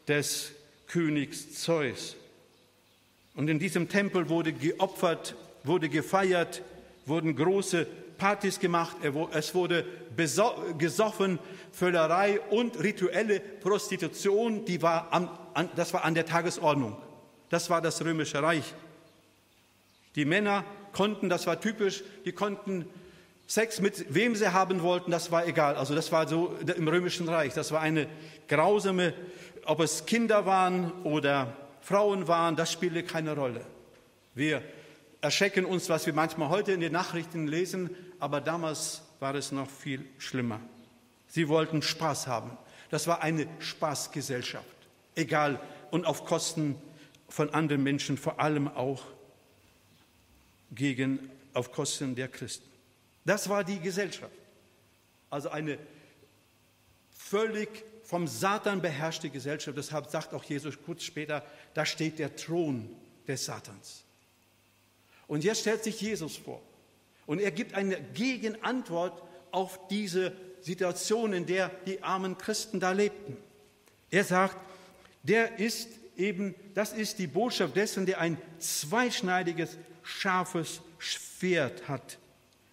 des 0.07 0.51
Königs 0.87 1.61
Zeus. 1.61 2.15
Und 3.35 3.49
in 3.49 3.59
diesem 3.59 3.89
Tempel 3.89 4.29
wurde 4.29 4.53
geopfert, 4.53 5.35
wurde 5.63 5.89
gefeiert, 5.89 6.61
wurden 7.05 7.35
große 7.35 7.85
Partys 8.17 8.59
gemacht, 8.59 8.97
es 9.33 9.53
wurde 9.53 9.85
gesoffen, 10.77 11.39
Völlerei 11.71 12.39
und 12.49 12.81
rituelle 12.81 13.39
Prostitution, 13.39 14.63
die 14.63 14.81
war 14.81 15.11
an, 15.11 15.29
an, 15.53 15.69
das 15.75 15.93
war 15.93 16.05
an 16.05 16.15
der 16.15 16.25
Tagesordnung. 16.25 16.95
Das 17.49 17.69
war 17.69 17.81
das 17.81 18.03
römische 18.03 18.41
Reich. 18.41 18.73
Die 20.15 20.25
Männer 20.25 20.63
konnten, 20.93 21.27
das 21.27 21.45
war 21.45 21.59
typisch, 21.59 22.03
die 22.23 22.31
konnten 22.31 22.85
Sex 23.47 23.79
mit 23.79 24.13
wem 24.13 24.35
sie 24.35 24.53
haben 24.53 24.81
wollten, 24.81 25.11
das 25.11 25.31
war 25.31 25.45
egal. 25.45 25.75
Also 25.75 25.93
das 25.93 26.11
war 26.11 26.27
so 26.27 26.57
im 26.75 26.87
römischen 26.87 27.29
Reich. 27.29 27.53
Das 27.53 27.71
war 27.71 27.81
eine 27.81 28.07
grausame 28.47 29.13
ob 29.65 29.79
es 29.79 30.05
Kinder 30.05 30.45
waren 30.45 30.91
oder 31.03 31.55
Frauen 31.81 32.27
waren, 32.27 32.55
das 32.55 32.71
spielte 32.71 33.03
keine 33.03 33.35
Rolle. 33.35 33.65
Wir 34.33 34.61
erschrecken 35.21 35.65
uns, 35.65 35.89
was 35.89 36.05
wir 36.05 36.13
manchmal 36.13 36.49
heute 36.49 36.71
in 36.71 36.79
den 36.79 36.91
Nachrichten 36.91 37.47
lesen, 37.47 37.89
aber 38.19 38.41
damals 38.41 39.01
war 39.19 39.35
es 39.35 39.51
noch 39.51 39.69
viel 39.69 40.05
schlimmer. 40.17 40.59
Sie 41.27 41.47
wollten 41.49 41.81
Spaß 41.81 42.27
haben. 42.27 42.57
Das 42.89 43.07
war 43.07 43.21
eine 43.21 43.47
Spaßgesellschaft, 43.59 44.65
egal 45.15 45.59
und 45.91 46.05
auf 46.05 46.25
Kosten 46.25 46.75
von 47.27 47.49
anderen 47.53 47.83
Menschen, 47.83 48.17
vor 48.17 48.39
allem 48.39 48.67
auch 48.67 49.03
gegen 50.71 51.29
auf 51.53 51.71
Kosten 51.71 52.15
der 52.15 52.27
Christen. 52.27 52.69
Das 53.25 53.49
war 53.49 53.63
die 53.63 53.79
Gesellschaft. 53.79 54.31
Also 55.29 55.49
eine 55.49 55.79
völlig 57.17 57.83
vom 58.05 58.27
Satan 58.27 58.81
beherrschte 58.81 59.29
Gesellschaft. 59.29 59.77
Deshalb 59.77 60.09
sagt 60.09 60.33
auch 60.33 60.43
Jesus 60.43 60.77
kurz 60.85 61.03
später, 61.03 61.43
da 61.73 61.85
steht 61.85 62.19
der 62.19 62.35
Thron 62.35 62.87
des 63.27 63.45
Satans. 63.45 64.03
Und 65.27 65.43
jetzt 65.43 65.61
stellt 65.61 65.83
sich 65.83 65.99
Jesus 65.99 66.37
vor. 66.37 66.61
Und 67.25 67.41
er 67.41 67.49
gibt 67.49 67.73
eine 67.73 67.99
Gegenantwort 68.13 69.23
auf 69.51 69.87
diese 69.87 70.33
Situation, 70.61 71.33
in 71.33 71.47
der 71.47 71.71
die 71.87 72.03
armen 72.03 72.37
Christen 72.37 72.79
da 72.79 72.91
lebten. 72.91 73.37
Er 74.11 74.23
sagt, 74.23 74.57
der 75.23 75.57
ist 75.57 75.89
eben, 76.15 76.53
das 76.75 76.93
ist 76.93 77.17
die 77.17 77.27
Botschaft 77.27 77.75
dessen, 77.75 78.05
der 78.05 78.19
ein 78.19 78.37
zweischneidiges, 78.59 79.77
scharfes 80.03 80.81
Schwert 80.99 81.87
hat. 81.87 82.19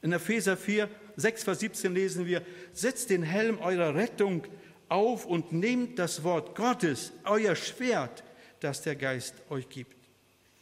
In 0.02 0.12
Epheser 0.12 0.58
4, 0.58 0.90
6, 1.16 1.44
Vers 1.44 1.60
17 1.60 1.94
lesen 1.94 2.26
wir, 2.26 2.44
setzt 2.74 3.08
den 3.08 3.22
Helm 3.22 3.58
eurer 3.58 3.94
Rettung 3.94 4.44
auf 4.92 5.24
und 5.24 5.52
nehmt 5.52 5.98
das 5.98 6.22
Wort 6.22 6.54
Gottes, 6.54 7.12
euer 7.24 7.56
Schwert, 7.56 8.22
das 8.60 8.82
der 8.82 8.94
Geist 8.94 9.34
euch 9.48 9.68
gibt. 9.68 9.96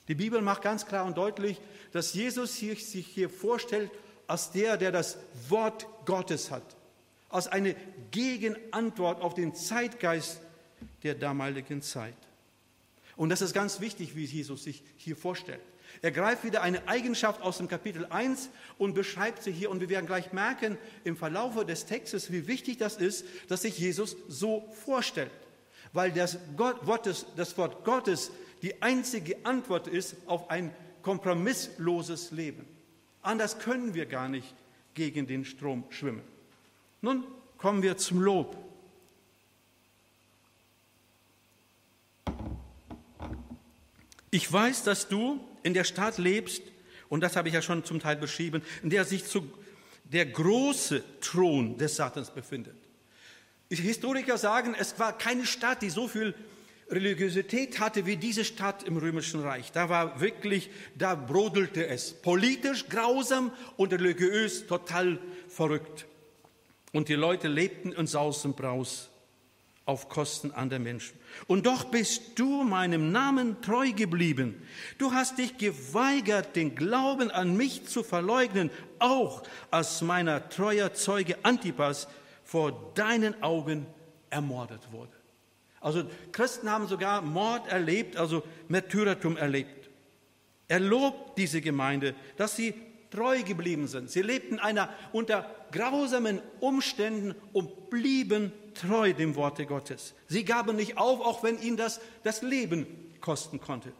Die 0.08 0.14
Bibel 0.14 0.40
macht 0.40 0.62
ganz 0.62 0.86
klar 0.86 1.04
und 1.04 1.18
deutlich, 1.18 1.60
dass 1.92 2.14
Jesus 2.14 2.56
sich 2.56 3.06
hier 3.06 3.28
vorstellt 3.28 3.90
als 4.26 4.52
der, 4.52 4.76
der 4.76 4.92
das 4.92 5.18
Wort 5.48 5.86
Gottes 6.06 6.50
hat, 6.50 6.76
als 7.28 7.48
eine 7.48 7.74
Gegenantwort 8.12 9.20
auf 9.20 9.34
den 9.34 9.54
Zeitgeist 9.54 10.40
der 11.02 11.16
damaligen 11.16 11.82
Zeit. 11.82 12.16
Und 13.16 13.30
das 13.30 13.42
ist 13.42 13.52
ganz 13.52 13.80
wichtig, 13.80 14.14
wie 14.14 14.24
Jesus 14.24 14.64
sich 14.64 14.82
hier 14.96 15.16
vorstellt. 15.16 15.60
Er 16.02 16.12
greift 16.12 16.44
wieder 16.44 16.62
eine 16.62 16.88
Eigenschaft 16.88 17.42
aus 17.42 17.58
dem 17.58 17.68
Kapitel 17.68 18.06
1 18.06 18.48
und 18.78 18.94
beschreibt 18.94 19.42
sie 19.42 19.52
hier. 19.52 19.70
Und 19.70 19.80
wir 19.80 19.90
werden 19.90 20.06
gleich 20.06 20.32
merken 20.32 20.78
im 21.04 21.16
Verlauf 21.16 21.62
des 21.66 21.84
Textes, 21.84 22.32
wie 22.32 22.46
wichtig 22.46 22.78
das 22.78 22.96
ist, 22.96 23.26
dass 23.48 23.62
sich 23.62 23.78
Jesus 23.78 24.16
so 24.28 24.66
vorstellt. 24.84 25.30
Weil 25.92 26.12
das, 26.12 26.38
Gott, 26.56 26.86
Wortes, 26.86 27.26
das 27.36 27.56
Wort 27.58 27.84
Gottes 27.84 28.30
die 28.62 28.80
einzige 28.82 29.44
Antwort 29.44 29.88
ist 29.88 30.16
auf 30.26 30.50
ein 30.50 30.74
kompromissloses 31.02 32.30
Leben. 32.30 32.66
Anders 33.22 33.58
können 33.58 33.94
wir 33.94 34.06
gar 34.06 34.28
nicht 34.28 34.54
gegen 34.94 35.26
den 35.26 35.44
Strom 35.44 35.84
schwimmen. 35.90 36.22
Nun 37.00 37.24
kommen 37.58 37.82
wir 37.82 37.96
zum 37.96 38.20
Lob. 38.20 38.56
Ich 44.30 44.50
weiß, 44.50 44.84
dass 44.84 45.08
du 45.08 45.40
in 45.62 45.74
der 45.74 45.84
Stadt 45.84 46.18
lebst, 46.18 46.62
und 47.08 47.22
das 47.22 47.36
habe 47.36 47.48
ich 47.48 47.54
ja 47.54 47.62
schon 47.62 47.84
zum 47.84 48.00
Teil 48.00 48.16
beschrieben, 48.16 48.62
in 48.82 48.90
der 48.90 49.04
sich 49.04 49.24
zu, 49.24 49.50
der 50.04 50.26
große 50.26 51.02
Thron 51.20 51.76
des 51.76 51.96
Satans 51.96 52.30
befindet. 52.30 52.76
Historiker 53.68 54.38
sagen, 54.38 54.74
es 54.78 54.98
war 54.98 55.16
keine 55.16 55.46
Stadt, 55.46 55.82
die 55.82 55.90
so 55.90 56.08
viel 56.08 56.34
Religiosität 56.90 57.78
hatte 57.78 58.04
wie 58.06 58.16
diese 58.16 58.44
Stadt 58.44 58.82
im 58.82 58.96
Römischen 58.96 59.40
Reich. 59.40 59.70
Da 59.70 59.88
war 59.88 60.20
wirklich, 60.20 60.70
da 60.96 61.14
brodelte 61.14 61.86
es. 61.86 62.12
Politisch 62.12 62.88
grausam 62.88 63.52
und 63.76 63.92
religiös 63.92 64.66
total 64.66 65.20
verrückt. 65.48 66.06
Und 66.92 67.08
die 67.08 67.14
Leute 67.14 67.46
lebten 67.46 67.92
in 67.92 68.08
Saus 68.08 68.44
und 68.44 68.56
Braus 68.56 69.09
auf 69.90 70.08
Kosten 70.08 70.52
anderer 70.52 70.78
Menschen. 70.78 71.18
Und 71.48 71.66
doch 71.66 71.82
bist 71.82 72.38
du 72.38 72.62
meinem 72.62 73.10
Namen 73.10 73.60
treu 73.60 73.90
geblieben. 73.90 74.62
Du 74.98 75.12
hast 75.12 75.38
dich 75.38 75.58
geweigert, 75.58 76.54
den 76.54 76.76
Glauben 76.76 77.28
an 77.32 77.56
mich 77.56 77.88
zu 77.88 78.04
verleugnen, 78.04 78.70
auch 79.00 79.42
als 79.72 80.00
meiner 80.00 80.48
treuer 80.48 80.94
Zeuge 80.94 81.38
Antipas 81.42 82.06
vor 82.44 82.92
deinen 82.94 83.42
Augen 83.42 83.84
ermordet 84.30 84.92
wurde. 84.92 85.10
Also 85.80 86.04
Christen 86.30 86.70
haben 86.70 86.86
sogar 86.86 87.20
Mord 87.20 87.66
erlebt, 87.66 88.16
also 88.16 88.44
Märtyrertum 88.68 89.36
erlebt. 89.36 89.90
Er 90.68 90.78
lobt 90.78 91.36
diese 91.36 91.60
Gemeinde, 91.60 92.14
dass 92.36 92.54
sie 92.54 92.74
treu 93.10 93.42
geblieben 93.42 93.88
sind. 93.88 94.08
Sie 94.08 94.22
lebten 94.22 94.60
einer 94.60 94.88
unter 95.10 95.50
grausamen 95.72 96.40
Umständen 96.60 97.34
und 97.52 97.90
blieben 97.90 98.52
treu 98.74 99.12
dem 99.12 99.36
Worte 99.36 99.66
Gottes. 99.66 100.14
Sie 100.28 100.44
gaben 100.44 100.76
nicht 100.76 100.98
auf, 100.98 101.20
auch 101.20 101.42
wenn 101.42 101.60
ihnen 101.60 101.76
das 101.76 102.00
das 102.22 102.42
Leben 102.42 102.86
kosten 103.20 103.60
konnte. 103.60 103.92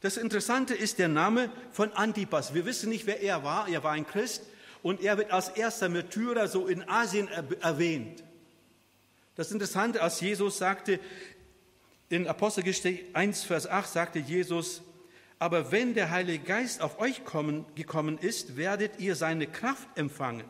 Das 0.00 0.16
Interessante 0.16 0.74
ist 0.74 0.98
der 0.98 1.08
Name 1.08 1.50
von 1.72 1.92
Antipas. 1.92 2.52
Wir 2.52 2.66
wissen 2.66 2.90
nicht, 2.90 3.06
wer 3.06 3.22
er 3.22 3.42
war. 3.42 3.68
Er 3.68 3.82
war 3.82 3.92
ein 3.92 4.06
Christ 4.06 4.42
und 4.82 5.00
er 5.00 5.16
wird 5.16 5.30
als 5.32 5.48
erster 5.48 5.88
Märtyrer 5.88 6.46
so 6.46 6.66
in 6.66 6.86
Asien 6.88 7.28
erwähnt. 7.28 8.22
Das 9.34 9.50
Interessante, 9.50 10.02
als 10.02 10.20
Jesus 10.20 10.58
sagte, 10.58 11.00
in 12.10 12.28
Apostelgeschichte 12.28 12.98
1, 13.14 13.44
Vers 13.44 13.66
8 13.66 13.90
sagte 13.90 14.18
Jesus, 14.18 14.82
aber 15.38 15.72
wenn 15.72 15.94
der 15.94 16.10
Heilige 16.10 16.44
Geist 16.44 16.80
auf 16.80 16.98
euch 17.00 17.24
kommen, 17.24 17.64
gekommen 17.74 18.18
ist, 18.18 18.56
werdet 18.56 19.00
ihr 19.00 19.16
seine 19.16 19.46
Kraft 19.46 19.88
empfangen. 19.96 20.44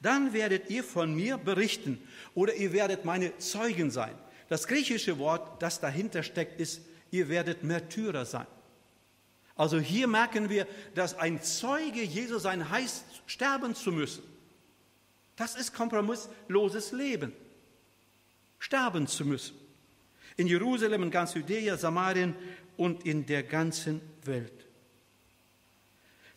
Dann 0.00 0.32
werdet 0.32 0.70
ihr 0.70 0.84
von 0.84 1.14
mir 1.14 1.38
berichten 1.38 2.00
oder 2.34 2.54
ihr 2.54 2.72
werdet 2.72 3.04
meine 3.04 3.36
Zeugen 3.38 3.90
sein. 3.90 4.14
Das 4.48 4.66
griechische 4.66 5.18
Wort, 5.18 5.62
das 5.62 5.80
dahinter 5.80 6.22
steckt, 6.22 6.60
ist, 6.60 6.82
ihr 7.10 7.28
werdet 7.28 7.64
Märtyrer 7.64 8.24
sein. 8.24 8.46
Also 9.56 9.78
hier 9.78 10.06
merken 10.06 10.50
wir, 10.50 10.66
dass 10.94 11.18
ein 11.18 11.42
Zeuge 11.42 12.02
Jesu 12.02 12.38
sein 12.38 12.68
heißt, 12.70 13.04
sterben 13.26 13.74
zu 13.74 13.90
müssen. 13.90 14.22
Das 15.34 15.56
ist 15.56 15.74
kompromissloses 15.74 16.92
Leben 16.92 17.32
sterben 18.58 19.06
zu 19.06 19.24
müssen. 19.24 19.56
In 20.36 20.46
Jerusalem, 20.46 21.04
in 21.04 21.10
ganz 21.10 21.34
Judäa, 21.34 21.76
Samarien 21.76 22.34
und 22.76 23.06
in 23.06 23.24
der 23.24 23.42
ganzen 23.42 24.00
Welt. 24.24 24.66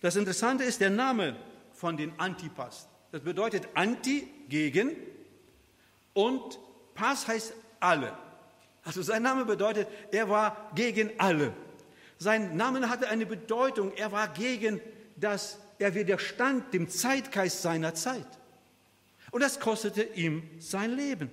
Das 0.01 0.15
Interessante 0.15 0.63
ist 0.63 0.79
der 0.79 0.89
Name 0.89 1.35
von 1.73 1.97
den 1.97 2.17
Antipas. 2.19 2.88
Das 3.11 3.21
bedeutet 3.21 3.67
Anti, 3.73 4.27
gegen, 4.47 4.95
und 6.13 6.59
Pas 6.95 7.27
heißt 7.27 7.53
alle. 7.79 8.17
Also 8.83 9.01
sein 9.01 9.23
Name 9.23 9.45
bedeutet, 9.45 9.87
er 10.11 10.27
war 10.29 10.71
gegen 10.75 11.11
alle. 11.17 11.53
Sein 12.17 12.57
Name 12.57 12.89
hatte 12.89 13.07
eine 13.07 13.25
Bedeutung, 13.25 13.93
er 13.95 14.11
war 14.11 14.27
gegen 14.27 14.81
das, 15.15 15.59
er 15.77 15.95
widerstand 15.95 16.73
dem 16.73 16.89
Zeitgeist 16.89 17.61
seiner 17.61 17.95
Zeit. 17.95 18.27
Und 19.31 19.41
das 19.41 19.59
kostete 19.59 20.03
ihm 20.03 20.43
sein 20.59 20.95
Leben. 20.95 21.31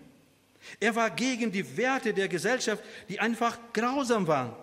Er 0.81 0.95
war 0.95 1.11
gegen 1.11 1.53
die 1.53 1.77
Werte 1.77 2.13
der 2.13 2.29
Gesellschaft, 2.29 2.83
die 3.09 3.21
einfach 3.21 3.59
grausam 3.73 4.27
waren. 4.27 4.55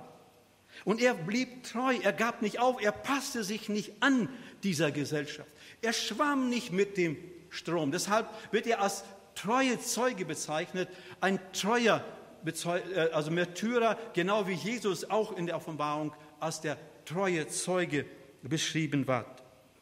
Und 0.86 1.01
er 1.01 1.13
blieb 1.13 1.63
treu, 1.63 1.98
er 2.01 2.13
gab 2.13 2.41
nicht 2.41 2.60
auf, 2.60 2.82
er 2.82 2.91
passte 2.91 3.43
sich 3.43 3.70
nicht 3.70 3.91
an 4.01 4.29
dieser 4.63 4.91
Gesellschaft. 4.91 5.50
Er 5.84 5.92
schwamm 5.94 6.50
nicht 6.50 6.72
mit 6.72 6.96
dem 6.96 7.18
Strom. 7.50 7.92
Deshalb 7.92 8.28
wird 8.52 8.66
er 8.68 8.82
als 8.82 9.04
treue 9.36 9.80
Zeuge 9.80 10.24
bezeichnet, 10.25 10.88
ein 11.20 11.40
treuer 11.52 12.04
äh, 12.46 13.10
also 13.12 13.32
Märtyrer, 13.32 13.98
genau 14.13 14.48
wie 14.48 14.54
Jesus 14.54 15.10
auch 15.10 15.36
in 15.36 15.46
der 15.46 15.58
Offenbarung 15.58 16.13
als 16.40 16.62
der 16.62 16.78
treue 17.06 17.48
Zeuge 17.50 18.06
beschrieben 18.42 19.06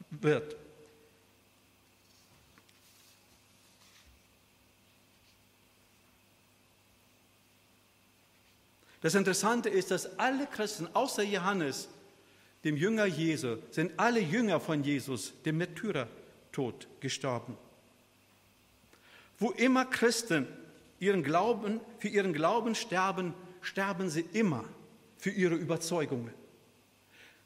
wird. 0.10 0.55
Das 9.01 9.13
Interessante 9.15 9.70
ist, 9.70 9.91
dass 9.91 10.17
alle 10.20 10.48
Christen 10.48 10.88
außer 10.93 11.24
Johannes, 11.24 11.89
dem 12.63 12.77
Jünger 12.77 13.06
Jesu, 13.06 13.58
sind 13.72 13.94
alle 13.98 14.20
Jünger 14.20 14.60
von 14.60 14.84
Jesus 14.84 15.34
dem 15.44 15.58
Märtyrertod 15.58 16.88
gestorben. 17.00 17.58
Wo 19.39 19.50
immer 19.51 19.86
Christen 19.86 20.48
ihren 21.00 21.24
Glauben, 21.24 21.80
für 21.98 22.08
ihren 22.08 22.34
Glauben 22.34 22.75
sterben, 22.75 23.34
sterben 23.62 24.10
sie 24.10 24.25
immer 24.34 24.65
für 25.18 25.32
ihre 25.32 25.56
Überzeugungen. 25.56 26.34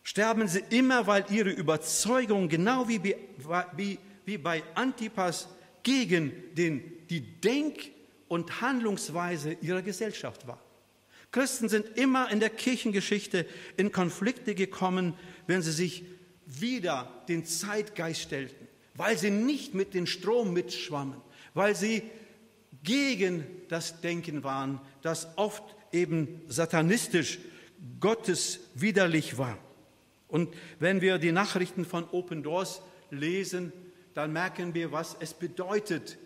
Sterben 0.04 0.48
sie 0.48 0.64
immer, 0.70 1.08
weil 1.08 1.26
ihre 1.30 1.50
Überzeugung, 1.50 2.48
genau 2.50 2.88
wie, 2.88 3.02
wie, 3.04 4.00
wie 4.26 4.38
bei 4.38 4.64
Antipas, 4.76 5.48
gegen 5.84 6.34
den, 6.56 7.08
die 7.10 7.22
Denk- 7.22 7.92
und 8.28 8.62
Handlungsweise 8.62 9.54
ihrer 9.62 9.82
Gesellschaft 9.82 10.48
war. 10.48 10.60
Christen 11.36 11.68
sind 11.68 11.98
immer 11.98 12.32
in 12.32 12.40
der 12.40 12.50
Kirchengeschichte 12.50 13.46
in 13.76 13.92
Konflikte 13.92 14.56
gekommen, 14.56 15.16
wenn 15.48 15.62
sie 15.62 15.74
sich 15.74 16.06
wieder 16.46 17.12
den 17.28 17.46
Zeitgeist 17.46 18.22
stellten, 18.22 18.70
weil 18.94 19.18
sie 19.18 19.32
nicht 19.32 19.74
mit 19.74 19.94
dem 19.94 20.08
Strom 20.08 20.54
mitschwammen, 20.54 21.20
weil 21.54 21.76
sie 21.76 22.04
gegen 22.84 23.46
das 23.68 24.00
Denken 24.00 24.46
waren, 24.46 24.80
das 25.02 25.28
oft 25.36 25.62
eben 25.92 26.42
satanistisch, 26.48 27.40
gotteswiderlich 28.00 29.38
war. 29.38 29.58
Und 30.30 30.56
wenn 30.80 31.02
wir 31.02 31.18
die 31.18 31.34
Nachrichten 31.34 31.84
von 31.84 32.08
Open 32.14 32.44
Doors 32.44 32.82
lesen, 33.12 33.74
dann 34.14 34.32
merken 34.32 34.74
wir, 34.74 34.94
was 34.94 35.18
es 35.20 35.34
bedeutet, 35.34 36.18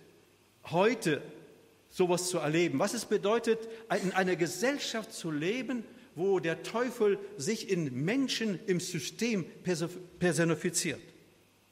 heute 0.65 1.23
sowas 1.99 2.29
zu 2.29 2.37
erleben. 2.37 2.79
Was 2.79 2.93
es 2.93 3.03
bedeutet, 3.03 3.59
in 4.01 4.13
einer 4.13 4.37
Gesellschaft 4.37 5.11
zu 5.11 5.31
leben, 5.31 5.83
wo 6.15 6.39
der 6.39 6.63
Teufel 6.63 7.19
sich 7.35 7.69
in 7.69 8.05
Menschen 8.05 8.57
im 8.67 8.79
System 8.79 9.45
personifiziert. 10.19 11.01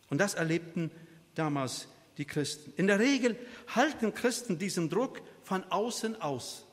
Und 0.10 0.20
das 0.20 0.34
erlebten 0.34 0.92
damals 1.34 1.88
die 2.18 2.26
Christen. 2.26 2.74
In 2.76 2.88
der 2.88 3.00
Regel 3.00 3.38
halten 3.74 4.14
Christen 4.14 4.58
diesen 4.58 4.90
Druck 4.90 5.22
von 5.44 5.64
außen 5.64 6.22
aus. 6.22 6.66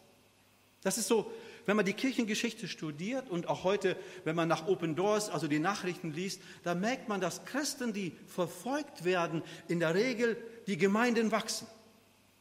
Das 0.82 0.98
ist 0.98 1.06
so 1.06 1.30
Wenn 1.66 1.76
man 1.76 1.86
die 1.86 1.94
Kirchengeschichte 1.94 2.68
studiert 2.68 3.30
und 3.30 3.48
auch 3.48 3.64
heute, 3.64 3.96
wenn 4.24 4.36
man 4.36 4.48
nach 4.48 4.66
Open 4.66 4.94
Doors, 4.94 5.30
also 5.30 5.48
die 5.48 5.58
Nachrichten 5.58 6.12
liest, 6.12 6.42
da 6.62 6.74
merkt 6.74 7.08
man, 7.08 7.20
dass 7.20 7.44
Christen, 7.46 7.92
die 7.92 8.12
verfolgt 8.26 9.04
werden, 9.04 9.42
in 9.68 9.80
der 9.80 9.94
Regel 9.94 10.36
die 10.66 10.76
Gemeinden 10.76 11.30
wachsen. 11.30 11.66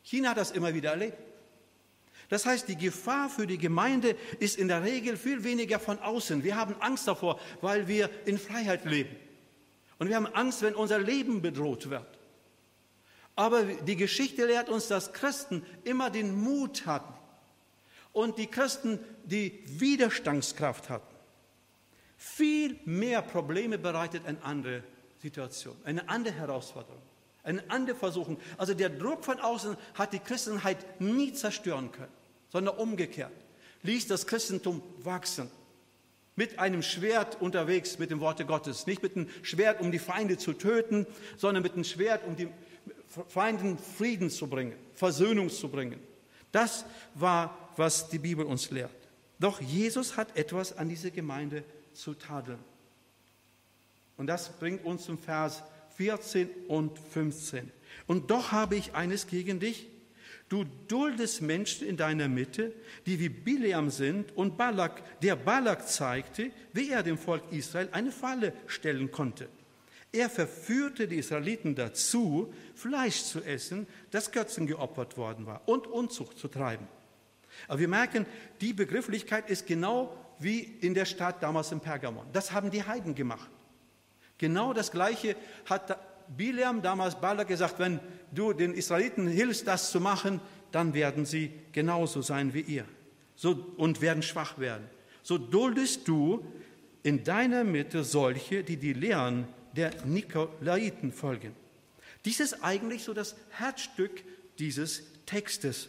China 0.04 0.30
hat 0.30 0.38
das 0.38 0.52
immer 0.52 0.74
wieder 0.74 0.92
erlebt. 0.92 1.18
Das 2.30 2.46
heißt, 2.46 2.68
die 2.68 2.78
Gefahr 2.78 3.30
für 3.30 3.46
die 3.46 3.58
Gemeinde 3.58 4.16
ist 4.40 4.58
in 4.58 4.68
der 4.68 4.84
Regel 4.84 5.18
viel 5.18 5.44
weniger 5.44 5.80
von 5.80 6.00
außen. 6.00 6.44
Wir 6.44 6.56
haben 6.56 6.76
Angst 6.80 7.08
davor, 7.08 7.40
weil 7.62 7.88
wir 7.88 8.10
in 8.26 8.38
Freiheit 8.38 8.86
leben. 8.86 9.16
Und 10.00 10.10
wir 10.10 10.16
haben 10.16 10.28
Angst, 10.28 10.62
wenn 10.62 10.76
unser 10.76 11.00
Leben 11.00 11.42
bedroht 11.42 11.90
wird. 11.90 12.08
Aber 13.36 13.64
die 13.64 13.96
Geschichte 13.96 14.46
lehrt 14.46 14.70
uns, 14.70 14.88
dass 14.88 15.14
Christen 15.14 15.66
immer 15.84 16.10
den 16.10 16.36
Mut 16.36 16.86
hatten 16.86 17.14
und 18.12 18.38
die 18.38 18.48
Christen 18.48 19.00
die 19.26 19.64
Widerstandskraft 19.66 20.90
hatten. 20.90 21.14
Viel 22.18 22.80
mehr 22.86 23.22
Probleme 23.22 23.78
bereitet 23.78 24.26
eine 24.26 24.42
andere 24.44 24.84
Situation, 25.22 25.76
eine 25.84 26.08
andere 26.10 26.34
Herausforderung, 26.34 27.02
eine 27.44 27.64
andere 27.70 27.96
Versuchung. 27.96 28.40
Also 28.58 28.74
der 28.74 28.90
Druck 28.90 29.26
von 29.26 29.40
außen 29.40 29.78
hat 29.96 30.14
die 30.14 30.20
Christenheit 30.20 31.02
nie 31.02 31.34
zerstören 31.34 31.92
können, 31.92 32.12
sondern 32.50 32.78
umgekehrt 32.78 33.32
ließ 33.84 34.08
das 34.08 34.26
Christentum 34.26 34.82
wachsen. 35.00 35.52
Mit 36.36 36.58
einem 36.58 36.82
Schwert 36.82 37.40
unterwegs, 37.42 38.00
mit 38.00 38.10
dem 38.10 38.20
Worte 38.20 38.46
Gottes. 38.46 38.88
Nicht 38.88 39.04
mit 39.04 39.16
einem 39.16 39.30
Schwert, 39.44 39.80
um 39.82 39.92
die 39.92 40.00
Feinde 40.00 40.38
zu 40.38 40.54
töten, 40.54 41.06
sondern 41.38 41.62
mit 41.62 41.74
einem 41.74 41.84
Schwert, 41.84 42.26
um 42.26 42.36
die 42.36 42.48
Feinden 43.28 43.78
Frieden 43.78 44.32
zu 44.32 44.48
bringen, 44.48 44.74
Versöhnung 44.96 45.52
zu 45.52 45.70
bringen. 45.70 46.00
Das 46.52 46.86
war, 47.14 47.56
was 47.78 48.10
die 48.10 48.18
Bibel 48.18 48.46
uns 48.46 48.72
lehrt. 48.72 48.90
Doch 49.40 49.62
Jesus 49.62 50.18
hat 50.18 50.36
etwas 50.36 50.76
an 50.76 50.90
diese 50.90 51.12
Gemeinde 51.12 51.64
zu 51.94 52.16
tadeln. 52.16 52.60
Und 54.18 54.28
das 54.28 54.50
bringt 54.50 54.84
uns 54.86 55.06
zum 55.06 55.20
Vers 55.20 55.62
14 55.98 56.50
und 56.68 56.98
15. 56.98 57.72
Und 58.08 58.32
doch 58.32 58.52
habe 58.52 58.76
ich 58.76 58.94
eines 58.94 59.28
gegen 59.28 59.60
dich. 59.60 59.88
Du 60.50 60.66
duldest 60.88 61.42
Menschen 61.42 61.88
in 61.88 61.98
deiner 61.98 62.28
Mitte, 62.28 62.74
die 63.06 63.20
wie 63.20 63.30
Bileam 63.30 63.90
sind 63.90 64.36
und 64.38 64.58
Balak, 64.58 65.02
der 65.22 65.36
Balak 65.36 65.88
zeigte, 65.88 66.52
wie 66.74 66.92
er 66.92 67.02
dem 67.02 67.18
Volk 67.18 67.44
Israel 67.52 67.90
eine 67.92 68.12
Falle 68.12 68.54
stellen 68.68 69.10
konnte. 69.10 69.48
Er 70.12 70.30
verführte 70.30 71.08
die 71.08 71.18
Israeliten 71.18 71.74
dazu, 71.74 72.54
Fleisch 72.76 73.24
zu 73.24 73.42
essen, 73.42 73.88
das 74.12 74.32
Götzen 74.32 74.68
geopfert 74.68 75.18
worden 75.18 75.48
war 75.48 75.68
und 75.68 75.88
Unzucht 75.88 76.38
zu 76.38 76.48
treiben. 76.48 76.88
Aber 77.68 77.80
wir 77.80 77.88
merken, 77.88 78.28
die 78.62 78.74
Begrifflichkeit 78.74 79.50
ist 79.50 79.66
genau 79.66 80.16
wie 80.38 80.60
in 80.60 80.94
der 80.94 81.06
Stadt 81.06 81.42
damals 81.42 81.72
in 81.72 81.80
Pergamon. 81.80 82.28
Das 82.32 82.52
haben 82.52 82.70
die 82.70 82.84
Heiden 82.84 83.16
gemacht. 83.16 83.50
Genau 84.44 84.74
das 84.74 84.92
Gleiche 84.92 85.38
hat 85.70 85.98
Bileam 86.36 86.82
damals 86.82 87.16
Balak 87.16 87.48
gesagt, 87.48 87.80
wenn 87.80 88.02
du 88.34 88.52
den 88.52 88.74
Israeliten 88.74 89.26
hilfst, 89.26 89.66
das 89.66 89.90
zu 89.90 90.02
machen, 90.02 90.42
dann 90.74 90.94
werden 90.94 91.26
sie 91.26 91.54
genauso 91.72 92.22
sein 92.22 92.54
wie 92.54 92.60
ihr 92.60 92.84
so, 93.38 93.74
und 93.78 94.02
werden 94.02 94.22
schwach 94.22 94.60
werden. 94.60 94.84
So 95.22 95.38
duldest 95.38 96.10
du 96.10 96.46
in 97.04 97.24
deiner 97.24 97.64
Mitte 97.64 98.04
solche, 98.04 98.66
die 98.66 98.76
die 98.76 98.92
Lehren 98.92 99.48
der 99.78 99.92
Nikolaiten 100.04 101.14
folgen. 101.14 101.56
Dies 102.26 102.42
ist 102.42 102.66
eigentlich 102.66 103.06
so 103.06 103.14
das 103.14 103.38
Herzstück 103.52 104.26
dieses 104.60 105.04
Textes. 105.26 105.88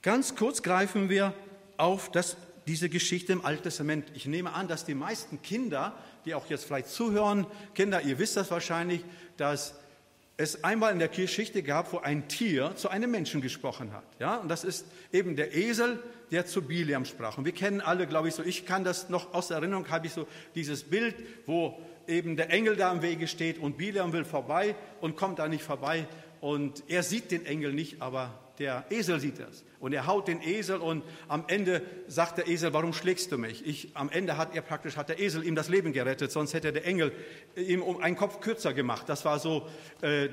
Ganz 0.00 0.34
kurz 0.34 0.62
greifen 0.62 1.10
wir 1.10 1.34
auf 1.76 2.10
das, 2.10 2.38
diese 2.68 2.90
Geschichte 2.90 3.32
im 3.32 3.44
Alten 3.44 3.62
Testament. 3.64 4.12
Ich 4.14 4.26
nehme 4.26 4.52
an, 4.52 4.68
dass 4.68 4.84
die 4.84 4.94
meisten 4.94 5.40
Kinder, 5.40 5.96
die 6.26 6.34
auch 6.34 6.46
jetzt 6.50 6.64
vielleicht 6.64 6.88
zuhören, 6.88 7.46
Kinder, 7.74 8.02
ihr 8.02 8.18
wisst 8.18 8.36
das 8.36 8.50
wahrscheinlich, 8.50 9.02
dass 9.38 9.74
es 10.36 10.62
einmal 10.62 10.92
in 10.92 10.98
der 10.98 11.08
Geschichte 11.08 11.62
gab, 11.62 11.92
wo 11.92 11.98
ein 11.98 12.28
Tier 12.28 12.76
zu 12.76 12.90
einem 12.90 13.10
Menschen 13.10 13.40
gesprochen 13.40 13.92
hat. 13.92 14.04
Ja, 14.20 14.36
und 14.36 14.48
das 14.48 14.64
ist 14.64 14.86
eben 15.12 15.34
der 15.34 15.56
Esel, 15.56 15.98
der 16.30 16.44
zu 16.44 16.62
Biliam 16.62 17.06
sprach. 17.06 17.38
Und 17.38 17.46
wir 17.46 17.52
kennen 17.52 17.80
alle, 17.80 18.06
glaube 18.06 18.28
ich, 18.28 18.34
so, 18.34 18.42
ich 18.42 18.66
kann 18.66 18.84
das 18.84 19.08
noch 19.08 19.32
aus 19.32 19.50
Erinnerung, 19.50 19.88
habe 19.88 20.06
ich 20.06 20.12
so 20.12 20.28
dieses 20.54 20.84
Bild, 20.84 21.16
wo 21.46 21.80
eben 22.06 22.36
der 22.36 22.50
Engel 22.50 22.76
da 22.76 22.92
im 22.92 23.02
Wege 23.02 23.26
steht 23.28 23.58
und 23.58 23.78
Biliam 23.78 24.12
will 24.12 24.24
vorbei 24.24 24.76
und 25.00 25.16
kommt 25.16 25.38
da 25.38 25.48
nicht 25.48 25.64
vorbei. 25.64 26.06
Und 26.40 26.84
er 26.88 27.02
sieht 27.02 27.30
den 27.30 27.46
Engel 27.46 27.72
nicht, 27.72 28.00
aber 28.00 28.38
der 28.58 28.84
Esel 28.90 29.20
sieht 29.20 29.38
das. 29.38 29.64
Und 29.80 29.92
er 29.92 30.06
haut 30.06 30.28
den 30.28 30.42
Esel 30.42 30.78
und 30.78 31.04
am 31.28 31.44
Ende 31.46 31.82
sagt 32.08 32.38
der 32.38 32.48
Esel, 32.48 32.72
warum 32.72 32.92
schlägst 32.92 33.30
du 33.30 33.38
mich? 33.38 33.64
Ich, 33.66 33.90
am 33.94 34.10
Ende 34.10 34.36
hat 34.36 34.54
er 34.54 34.62
praktisch, 34.62 34.96
hat 34.96 35.08
der 35.08 35.20
Esel 35.20 35.44
ihm 35.44 35.54
das 35.54 35.68
Leben 35.68 35.92
gerettet, 35.92 36.32
sonst 36.32 36.54
hätte 36.54 36.72
der 36.72 36.84
Engel 36.84 37.12
ihm 37.56 37.82
um 37.82 38.00
einen 38.00 38.16
Kopf 38.16 38.40
kürzer 38.40 38.74
gemacht. 38.74 39.08
Das 39.08 39.24
war 39.24 39.38
so, 39.38 39.68
äh, 40.02 40.28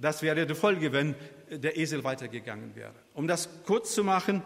das 0.00 0.22
wäre 0.22 0.46
die 0.46 0.54
Folge, 0.54 0.92
wenn 0.92 1.14
der 1.50 1.76
Esel 1.76 2.04
weitergegangen 2.04 2.74
wäre. 2.76 2.94
Um 3.14 3.26
das 3.26 3.48
kurz 3.64 3.94
zu 3.94 4.04
machen, 4.04 4.42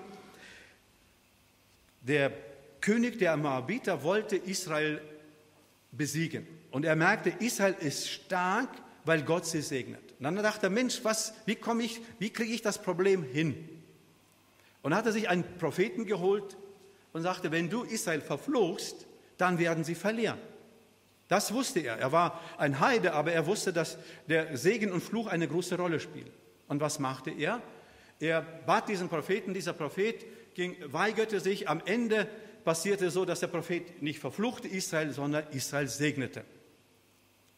der 2.00 2.32
König 2.80 3.18
der 3.18 3.36
Moabiter 3.36 4.02
wollte 4.02 4.36
Israel 4.36 5.00
besiegen. 5.92 6.46
Und 6.70 6.84
er 6.84 6.96
merkte, 6.96 7.30
Israel 7.40 7.76
ist 7.80 8.08
stark, 8.08 8.68
weil 9.04 9.22
Gott 9.22 9.46
sie 9.46 9.62
segnet. 9.62 10.07
Und 10.18 10.24
dann 10.24 10.37
dachte 10.37 10.66
er, 10.66 10.70
Mensch, 10.70 11.00
was, 11.04 11.35
wie 11.46 11.54
komme 11.54 11.85
ich, 11.85 12.00
wie 12.18 12.31
kriege 12.31 12.52
ich 12.52 12.62
das 12.62 12.83
Problem 12.83 13.22
hin? 13.22 13.68
Und 14.83 14.90
dann 14.90 14.98
hat 14.98 15.07
er 15.07 15.12
sich 15.12 15.28
einen 15.28 15.44
Propheten 15.59 16.07
geholt 16.07 16.57
und 17.12 17.22
sagte, 17.22 17.50
wenn 17.52 17.70
du 17.70 17.85
Israel 17.85 18.20
verfluchst, 18.20 19.07
dann 19.37 19.59
werden 19.59 19.85
sie 19.85 19.94
verlieren. 19.94 20.38
Das 21.28 21.52
wusste 21.52 21.81
er. 21.81 21.98
Er 21.98 22.11
war 22.11 22.40
ein 22.57 22.81
Heide, 22.81 23.12
aber 23.12 23.33
er 23.33 23.46
wusste, 23.46 23.72
dass 23.72 23.98
der 24.28 24.57
Segen 24.57 24.92
und 24.92 25.02
Fluch 25.02 25.26
eine 25.26 25.46
große 25.46 25.76
Rolle 25.76 26.00
spielen. 26.00 26.31
Und 26.66 26.81
was 26.81 26.98
machte 26.98 27.31
er? 27.31 27.62
Er 28.18 28.42
bat 28.42 28.88
diesen 28.88 29.09
Propheten, 29.09 29.54
dieser 29.54 29.74
Prophet 29.74 30.24
ging, 30.54 30.76
weigerte 30.87 31.38
sich. 31.38 31.68
Am 31.68 31.83
Ende 31.85 32.26
passierte 32.64 33.11
so, 33.11 33.24
dass 33.24 33.40
der 33.40 33.46
Prophet 33.46 34.02
nicht 34.02 34.18
verfluchte 34.18 34.68
Israel, 34.68 35.12
sondern 35.12 35.44
Israel 35.52 35.87
segnete. 35.87 36.44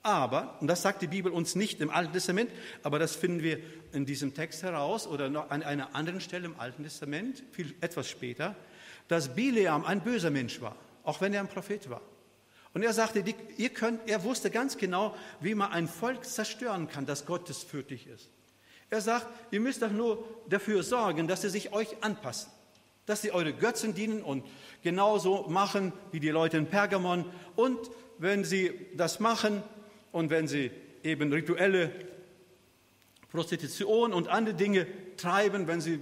Aber, 0.02 0.56
und 0.60 0.66
das 0.66 0.80
sagt 0.80 1.02
die 1.02 1.06
Bibel 1.06 1.30
uns 1.30 1.54
nicht 1.54 1.80
im 1.80 1.90
Alten 1.90 2.12
Testament, 2.12 2.50
aber 2.82 2.98
das 2.98 3.14
finden 3.14 3.42
wir 3.42 3.58
in 3.92 4.06
diesem 4.06 4.34
Text 4.34 4.62
heraus 4.62 5.06
oder 5.06 5.26
an 5.50 5.62
einer 5.62 5.94
anderen 5.94 6.22
Stelle 6.22 6.46
im 6.46 6.58
Alten 6.58 6.84
Testament, 6.84 7.42
viel, 7.52 7.74
etwas 7.82 8.08
später, 8.08 8.56
dass 9.08 9.34
Bileam 9.34 9.84
ein 9.84 10.00
böser 10.00 10.30
Mensch 10.30 10.60
war, 10.62 10.76
auch 11.04 11.20
wenn 11.20 11.34
er 11.34 11.40
ein 11.40 11.48
Prophet 11.48 11.90
war. 11.90 12.00
Und 12.72 12.82
er 12.82 12.92
sagte, 12.92 13.22
die, 13.22 13.34
ihr 13.56 13.70
könnt, 13.70 14.08
er 14.08 14.22
wusste 14.24 14.50
ganz 14.50 14.78
genau, 14.78 15.14
wie 15.40 15.54
man 15.54 15.72
ein 15.72 15.88
Volk 15.88 16.24
zerstören 16.24 16.88
kann, 16.88 17.04
das 17.04 17.26
gottesfürchtig 17.26 18.06
ist. 18.06 18.30
Er 18.88 19.00
sagt, 19.00 19.26
ihr 19.50 19.60
müsst 19.60 19.82
doch 19.82 19.90
nur 19.90 20.24
dafür 20.48 20.82
sorgen, 20.82 21.28
dass 21.28 21.42
sie 21.42 21.50
sich 21.50 21.72
euch 21.72 21.88
anpassen, 22.02 22.50
dass 23.06 23.22
sie 23.22 23.32
eure 23.32 23.52
Götzen 23.52 23.94
dienen 23.94 24.22
und 24.22 24.44
genauso 24.82 25.46
machen 25.48 25.92
wie 26.10 26.20
die 26.20 26.30
Leute 26.30 26.56
in 26.56 26.66
Pergamon. 26.66 27.24
Und 27.56 27.78
wenn 28.18 28.44
sie 28.44 28.72
das 28.96 29.20
machen, 29.20 29.62
und 30.12 30.31
wenn 30.31 30.49
sie 30.49 30.70
eben 31.03 31.33
rituelle 31.33 31.90
Prostitution 33.31 34.12
und 34.12 34.29
andere 34.29 34.55
Dinge 34.55 34.87
treiben, 35.16 35.66
wenn 35.66 35.81
sie 35.81 36.01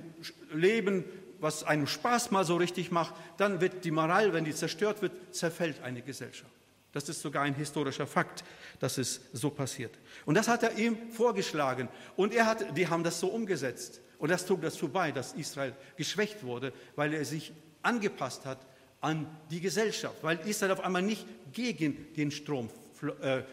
leben, 0.53 1.05
was 1.41 1.63
einem 1.63 1.87
Spaß 1.87 2.31
mal 2.31 2.45
so 2.45 2.57
richtig 2.57 2.91
macht, 2.91 3.15
dann 3.37 3.61
wird 3.61 3.85
die 3.85 3.91
Moral, 3.91 4.33
wenn 4.33 4.45
die 4.45 4.55
zerstört 4.55 5.03
wird, 5.03 5.13
zerfällt 5.35 5.83
eine 5.83 6.03
Gesellschaft. 6.03 6.53
Das 6.93 7.09
ist 7.09 7.21
sogar 7.21 7.43
ein 7.43 7.55
historischer 7.55 8.07
Fakt, 8.07 8.45
dass 8.81 8.99
es 8.99 9.21
so 9.33 9.51
passiert. 9.51 9.93
Und 10.25 10.37
das 10.37 10.49
hat 10.49 10.63
er 10.63 10.77
ihm 10.79 10.97
vorgeschlagen. 11.13 11.89
Und 12.17 12.33
er 12.33 12.47
hat, 12.47 12.77
die 12.77 12.89
haben 12.89 13.05
das 13.05 13.21
so 13.21 13.29
umgesetzt. 13.29 14.01
Und 14.19 14.31
das 14.31 14.47
trug 14.47 14.63
dazu 14.63 14.89
bei, 14.89 15.13
dass 15.13 15.35
Israel 15.35 15.75
geschwächt 15.97 16.43
wurde, 16.43 16.73
weil 16.97 17.15
er 17.15 17.25
sich 17.25 17.53
angepasst 17.83 18.47
hat 18.47 18.59
an 19.01 19.27
die 19.51 19.61
Gesellschaft, 19.61 20.17
weil 20.23 20.41
Israel 20.41 20.73
auf 20.73 20.81
einmal 20.81 21.03
nicht 21.03 21.25
gegen 21.53 22.13
den 22.15 22.31
Strom 22.31 22.69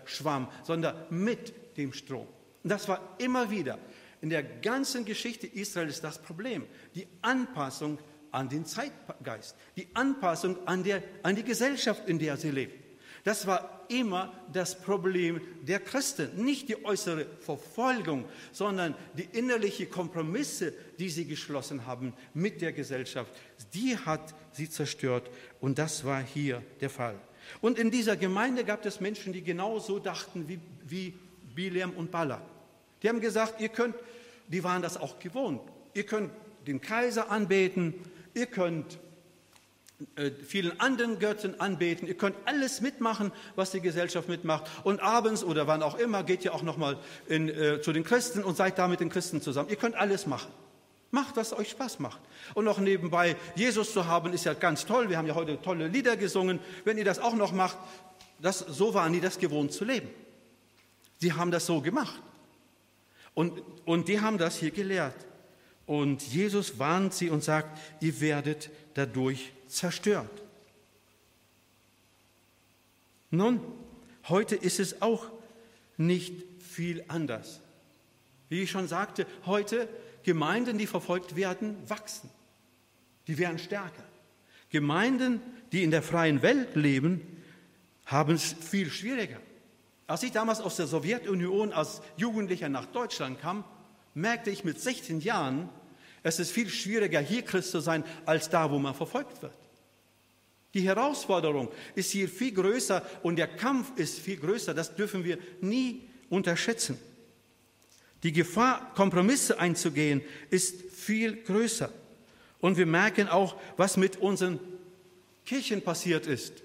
schwamm, 0.05 0.49
sondern 0.63 0.95
mit 1.09 1.77
dem 1.77 1.93
Strom. 1.93 2.27
Und 2.63 2.69
das 2.69 2.87
war 2.87 3.15
immer 3.19 3.49
wieder 3.51 3.77
in 4.21 4.29
der 4.29 4.43
ganzen 4.43 5.05
Geschichte 5.05 5.45
Israels 5.47 6.01
das 6.01 6.19
Problem. 6.19 6.65
Die 6.95 7.07
Anpassung 7.21 7.99
an 8.31 8.49
den 8.49 8.65
Zeitgeist, 8.65 9.55
die 9.77 9.87
Anpassung 9.93 10.67
an, 10.67 10.83
der, 10.83 11.03
an 11.23 11.35
die 11.35 11.43
Gesellschaft, 11.43 12.07
in 12.07 12.19
der 12.19 12.35
sie 12.37 12.51
leben. 12.51 12.73
Das 13.23 13.47
war 13.47 13.85
immer 13.89 14.33
das 14.53 14.79
Problem 14.79 15.41
der 15.63 15.79
Christen. 15.79 16.43
Nicht 16.43 16.69
die 16.69 16.85
äußere 16.85 17.25
Verfolgung, 17.39 18.25
sondern 18.51 18.93
die 19.17 19.23
innerlichen 19.23 19.89
Kompromisse, 19.89 20.73
die 20.99 21.09
sie 21.09 21.25
geschlossen 21.25 21.87
haben 21.87 22.13
mit 22.33 22.61
der 22.61 22.71
Gesellschaft. 22.71 23.31
Die 23.73 23.97
hat 23.97 24.35
sie 24.51 24.69
zerstört. 24.69 25.29
Und 25.59 25.79
das 25.79 26.05
war 26.05 26.21
hier 26.21 26.61
der 26.81 26.91
Fall. 26.91 27.19
Und 27.61 27.79
in 27.79 27.91
dieser 27.91 28.15
Gemeinde 28.15 28.63
gab 28.63 28.85
es 28.85 28.99
Menschen, 28.99 29.33
die 29.33 29.41
genauso 29.41 29.99
dachten 29.99 30.47
wie, 30.47 30.59
wie 30.87 31.13
Bileam 31.55 31.91
und 31.91 32.11
Balak. 32.11 32.41
Die 33.01 33.09
haben 33.09 33.21
gesagt, 33.21 33.61
ihr 33.61 33.69
könnt, 33.69 33.95
die 34.47 34.63
waren 34.63 34.81
das 34.81 34.97
auch 34.97 35.19
gewohnt, 35.19 35.61
ihr 35.93 36.05
könnt 36.05 36.31
den 36.67 36.81
Kaiser 36.81 37.31
anbeten, 37.31 37.93
ihr 38.33 38.47
könnt 38.47 38.97
äh, 40.17 40.31
vielen 40.31 40.77
anderen 40.81 41.19
Götzen 41.19 41.59
anbeten. 41.61 42.05
Ihr 42.07 42.17
könnt 42.17 42.35
alles 42.43 42.81
mitmachen, 42.81 43.31
was 43.55 43.71
die 43.71 43.79
Gesellschaft 43.79 44.27
mitmacht. 44.27 44.69
Und 44.83 44.99
abends 44.99 45.41
oder 45.43 45.67
wann 45.67 45.81
auch 45.81 45.97
immer 45.97 46.23
geht 46.23 46.43
ihr 46.43 46.53
auch 46.53 46.63
nochmal 46.63 46.97
äh, 47.29 47.79
zu 47.79 47.93
den 47.93 48.03
Christen 48.03 48.43
und 48.43 48.57
seid 48.57 48.77
da 48.77 48.89
mit 48.89 48.99
den 48.99 49.09
Christen 49.09 49.41
zusammen. 49.41 49.69
Ihr 49.69 49.77
könnt 49.77 49.95
alles 49.95 50.27
machen. 50.27 50.51
Macht, 51.15 51.37
was 51.37 51.53
euch 51.53 51.69
Spaß 51.69 51.99
macht. 51.99 52.19
Und 52.55 52.65
noch 52.65 52.77
nebenbei 52.77 53.37
Jesus 53.55 53.93
zu 53.93 54.05
haben, 54.05 54.33
ist 54.33 54.43
ja 54.43 54.53
ganz 54.53 54.85
toll. 54.85 55.09
Wir 55.09 55.17
haben 55.17 55.27
ja 55.27 55.33
heute 55.33 55.61
tolle 55.61 55.87
Lieder 55.87 56.17
gesungen. 56.17 56.59
Wenn 56.83 56.97
ihr 56.97 57.05
das 57.05 57.19
auch 57.19 57.35
noch 57.35 57.53
macht, 57.53 57.77
das, 58.39 58.59
so 58.59 58.93
waren 58.93 59.13
die 59.13 59.21
das 59.21 59.39
gewohnt 59.39 59.71
zu 59.71 59.85
leben. 59.85 60.09
Sie 61.19 61.31
haben 61.31 61.51
das 61.51 61.65
so 61.65 61.79
gemacht. 61.79 62.21
Und, 63.33 63.63
und 63.85 64.09
die 64.09 64.19
haben 64.19 64.37
das 64.37 64.57
hier 64.57 64.71
gelehrt. 64.71 65.15
Und 65.85 66.21
Jesus 66.21 66.79
warnt 66.79 67.13
sie 67.13 67.29
und 67.29 67.45
sagt, 67.45 67.79
ihr 68.01 68.19
werdet 68.19 68.69
dadurch 68.95 69.53
zerstört. 69.67 70.43
Nun, 73.31 73.61
heute 74.27 74.55
ist 74.57 74.81
es 74.81 75.01
auch 75.01 75.27
nicht 75.95 76.43
viel 76.59 77.05
anders. 77.07 77.61
Wie 78.49 78.63
ich 78.63 78.71
schon 78.71 78.89
sagte, 78.89 79.25
heute 79.45 79.87
Gemeinden, 80.25 80.79
die 80.79 80.87
verfolgt 80.87 81.35
werden, 81.35 81.77
wachsen. 81.87 82.31
Die 83.27 83.37
werden 83.37 83.59
stärker. 83.59 84.03
Gemeinden, 84.71 85.39
die 85.71 85.83
in 85.83 85.91
der 85.91 86.01
freien 86.01 86.41
Welt 86.41 86.75
leben, 86.75 87.21
haben 88.07 88.33
es 88.33 88.53
viel 88.59 88.89
schwieriger. 88.89 89.39
Als 90.07 90.23
ich 90.23 90.31
damals 90.31 90.61
aus 90.61 90.77
der 90.77 90.87
Sowjetunion 90.87 91.71
als 91.71 92.01
Jugendlicher 92.17 92.69
nach 92.69 92.87
Deutschland 92.87 93.39
kam, 93.39 93.63
merkte 94.15 94.49
ich 94.49 94.63
mit 94.63 94.81
16 94.81 95.21
Jahren, 95.21 95.69
es 96.23 96.39
ist 96.39 96.51
viel 96.51 96.69
schwieriger, 96.69 97.19
hier 97.19 97.43
Christ 97.43 97.69
zu 97.69 97.79
sein, 97.79 98.03
als 98.25 98.49
da, 98.49 98.71
wo 98.71 98.79
man 98.79 98.95
verfolgt 98.95 99.43
wird. 99.43 99.53
Die 100.73 100.81
Herausforderung 100.81 101.69
ist 101.93 102.11
hier 102.11 102.27
viel 102.27 102.51
größer 102.51 103.03
und 103.21 103.35
der 103.35 103.47
Kampf 103.47 103.95
ist 103.95 104.19
viel 104.19 104.37
größer. 104.37 104.73
Das 104.73 104.95
dürfen 104.95 105.23
wir 105.23 105.37
nie 105.61 106.09
unterschätzen. 106.29 106.97
Die 108.25 108.31
Gefahr, 108.31 108.91
Kompromisse 108.95 109.59
einzugehen, 109.59 110.19
ist 110.49 110.81
viel 110.91 111.43
größer. 111.43 111.91
Und 112.59 112.75
wir 112.75 112.87
merken 112.87 113.27
auch, 113.27 113.55
was 113.77 113.97
mit 113.97 114.17
unseren 114.17 114.59
Kirchen 115.45 115.83
passiert 115.83 116.25
ist. 116.25 116.63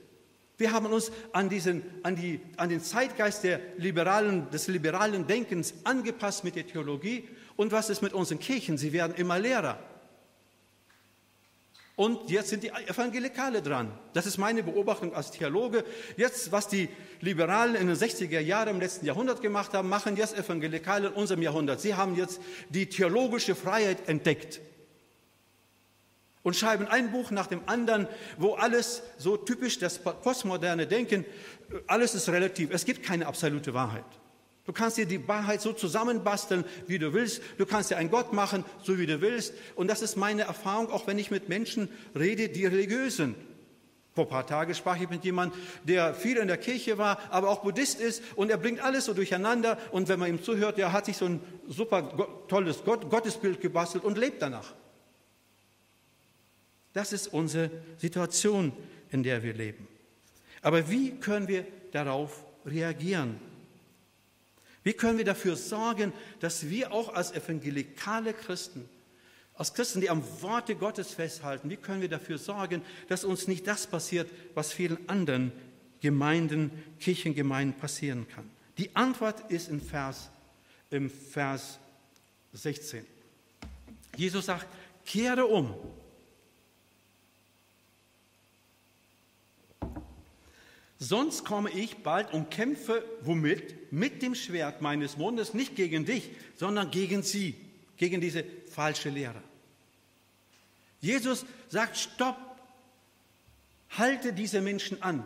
Wir 0.56 0.72
haben 0.72 0.86
uns 0.86 1.12
an, 1.34 1.50
diesen, 1.50 1.82
an, 2.02 2.16
die, 2.16 2.40
an 2.56 2.70
den 2.70 2.80
Zeitgeist 2.80 3.46
liberalen, 3.76 4.48
des 4.48 4.68
liberalen 4.68 5.26
Denkens 5.26 5.74
angepasst 5.84 6.44
mit 6.44 6.56
der 6.56 6.66
Theologie 6.66 7.28
und 7.56 7.72
was 7.72 7.90
ist 7.90 8.00
mit 8.00 8.14
unseren 8.14 8.38
Kirchen? 8.38 8.78
Sie 8.78 8.94
werden 8.94 9.14
immer 9.16 9.38
leerer. 9.38 9.78
Und 12.00 12.30
jetzt 12.30 12.48
sind 12.48 12.62
die 12.62 12.70
Evangelikale 12.70 13.60
dran. 13.60 13.92
Das 14.14 14.24
ist 14.24 14.38
meine 14.38 14.62
Beobachtung 14.62 15.14
als 15.14 15.32
Theologe. 15.32 15.84
Jetzt, 16.16 16.50
was 16.50 16.66
die 16.66 16.88
Liberalen 17.20 17.74
in 17.74 17.88
den 17.88 17.94
60er 17.94 18.40
Jahren 18.40 18.70
im 18.70 18.80
letzten 18.80 19.04
Jahrhundert 19.04 19.42
gemacht 19.42 19.74
haben, 19.74 19.90
machen 19.90 20.16
jetzt 20.16 20.34
Evangelikale 20.34 21.08
in 21.08 21.12
unserem 21.12 21.42
Jahrhundert. 21.42 21.82
Sie 21.82 21.94
haben 21.94 22.16
jetzt 22.16 22.40
die 22.70 22.86
theologische 22.86 23.54
Freiheit 23.54 24.08
entdeckt 24.08 24.62
und 26.42 26.56
schreiben 26.56 26.88
ein 26.88 27.12
Buch 27.12 27.30
nach 27.32 27.48
dem 27.48 27.60
anderen, 27.66 28.08
wo 28.38 28.54
alles 28.54 29.02
so 29.18 29.36
typisch 29.36 29.78
das 29.78 29.98
postmoderne 29.98 30.86
Denken, 30.86 31.26
alles 31.86 32.14
ist 32.14 32.30
relativ. 32.30 32.70
Es 32.70 32.86
gibt 32.86 33.02
keine 33.02 33.26
absolute 33.26 33.74
Wahrheit. 33.74 34.06
Du 34.70 34.74
kannst 34.74 34.98
dir 34.98 35.06
die 35.06 35.26
Wahrheit 35.26 35.60
so 35.60 35.72
zusammenbasteln, 35.72 36.64
wie 36.86 37.00
du 37.00 37.12
willst. 37.12 37.42
Du 37.58 37.66
kannst 37.66 37.90
dir 37.90 37.96
einen 37.96 38.08
Gott 38.08 38.32
machen, 38.32 38.64
so 38.84 39.00
wie 39.00 39.06
du 39.06 39.20
willst. 39.20 39.52
Und 39.74 39.88
das 39.88 40.00
ist 40.00 40.14
meine 40.14 40.42
Erfahrung, 40.42 40.92
auch 40.92 41.08
wenn 41.08 41.18
ich 41.18 41.32
mit 41.32 41.48
Menschen 41.48 41.88
rede, 42.16 42.48
die 42.48 42.66
religiös 42.66 43.16
sind. 43.16 43.34
Vor 44.14 44.26
ein 44.26 44.30
paar 44.30 44.46
Tagen 44.46 44.72
sprach 44.76 45.00
ich 45.00 45.10
mit 45.10 45.24
jemandem, 45.24 45.58
der 45.82 46.14
viel 46.14 46.36
in 46.36 46.46
der 46.46 46.56
Kirche 46.56 46.98
war, 46.98 47.18
aber 47.30 47.48
auch 47.48 47.62
Buddhist 47.62 47.98
ist 47.98 48.22
und 48.36 48.48
er 48.48 48.58
bringt 48.58 48.80
alles 48.80 49.06
so 49.06 49.12
durcheinander 49.12 49.76
und 49.90 50.06
wenn 50.08 50.20
man 50.20 50.28
ihm 50.30 50.40
zuhört, 50.40 50.78
der 50.78 50.92
hat 50.92 51.06
sich 51.06 51.16
so 51.16 51.24
ein 51.24 51.40
super 51.66 52.28
tolles 52.46 52.84
Gott, 52.84 53.10
Gottesbild 53.10 53.60
gebastelt 53.60 54.04
und 54.04 54.18
lebt 54.18 54.40
danach. 54.40 54.72
Das 56.92 57.12
ist 57.12 57.26
unsere 57.26 57.72
Situation, 57.98 58.72
in 59.10 59.24
der 59.24 59.42
wir 59.42 59.52
leben. 59.52 59.88
Aber 60.62 60.88
wie 60.88 61.10
können 61.18 61.48
wir 61.48 61.66
darauf 61.90 62.44
reagieren? 62.64 63.49
Wie 64.82 64.92
können 64.92 65.18
wir 65.18 65.24
dafür 65.24 65.56
sorgen, 65.56 66.12
dass 66.40 66.68
wir 66.68 66.92
auch 66.92 67.14
als 67.14 67.32
evangelikale 67.32 68.32
Christen, 68.32 68.88
als 69.54 69.74
Christen, 69.74 70.00
die 70.00 70.08
am 70.08 70.22
Worte 70.40 70.74
Gottes 70.74 71.12
festhalten, 71.12 71.68
wie 71.68 71.76
können 71.76 72.00
wir 72.00 72.08
dafür 72.08 72.38
sorgen, 72.38 72.82
dass 73.08 73.24
uns 73.24 73.46
nicht 73.46 73.66
das 73.66 73.86
passiert, 73.86 74.30
was 74.54 74.72
vielen 74.72 74.98
anderen 75.08 75.52
Gemeinden, 76.00 76.70
Kirchengemeinden 76.98 77.78
passieren 77.78 78.26
kann? 78.28 78.48
Die 78.78 78.96
Antwort 78.96 79.50
ist 79.50 79.68
im 79.68 79.82
Vers, 79.82 80.30
im 80.88 81.10
Vers 81.10 81.78
16. 82.54 83.04
Jesus 84.16 84.46
sagt, 84.46 84.66
kehre 85.04 85.44
um 85.44 85.74
Sonst 91.02 91.46
komme 91.46 91.70
ich 91.70 91.96
bald 92.02 92.34
und 92.34 92.50
kämpfe 92.50 93.02
womit? 93.22 93.90
Mit 93.90 94.20
dem 94.20 94.34
Schwert 94.34 94.82
meines 94.82 95.16
Mundes, 95.16 95.54
nicht 95.54 95.74
gegen 95.74 96.04
dich, 96.04 96.30
sondern 96.56 96.90
gegen 96.90 97.22
sie, 97.22 97.54
gegen 97.96 98.20
diese 98.20 98.44
falsche 98.70 99.08
Lehre. 99.08 99.42
Jesus 101.00 101.46
sagt, 101.70 101.96
stopp, 101.96 102.36
halte 103.88 104.34
diese 104.34 104.60
Menschen 104.60 105.02
an. 105.02 105.24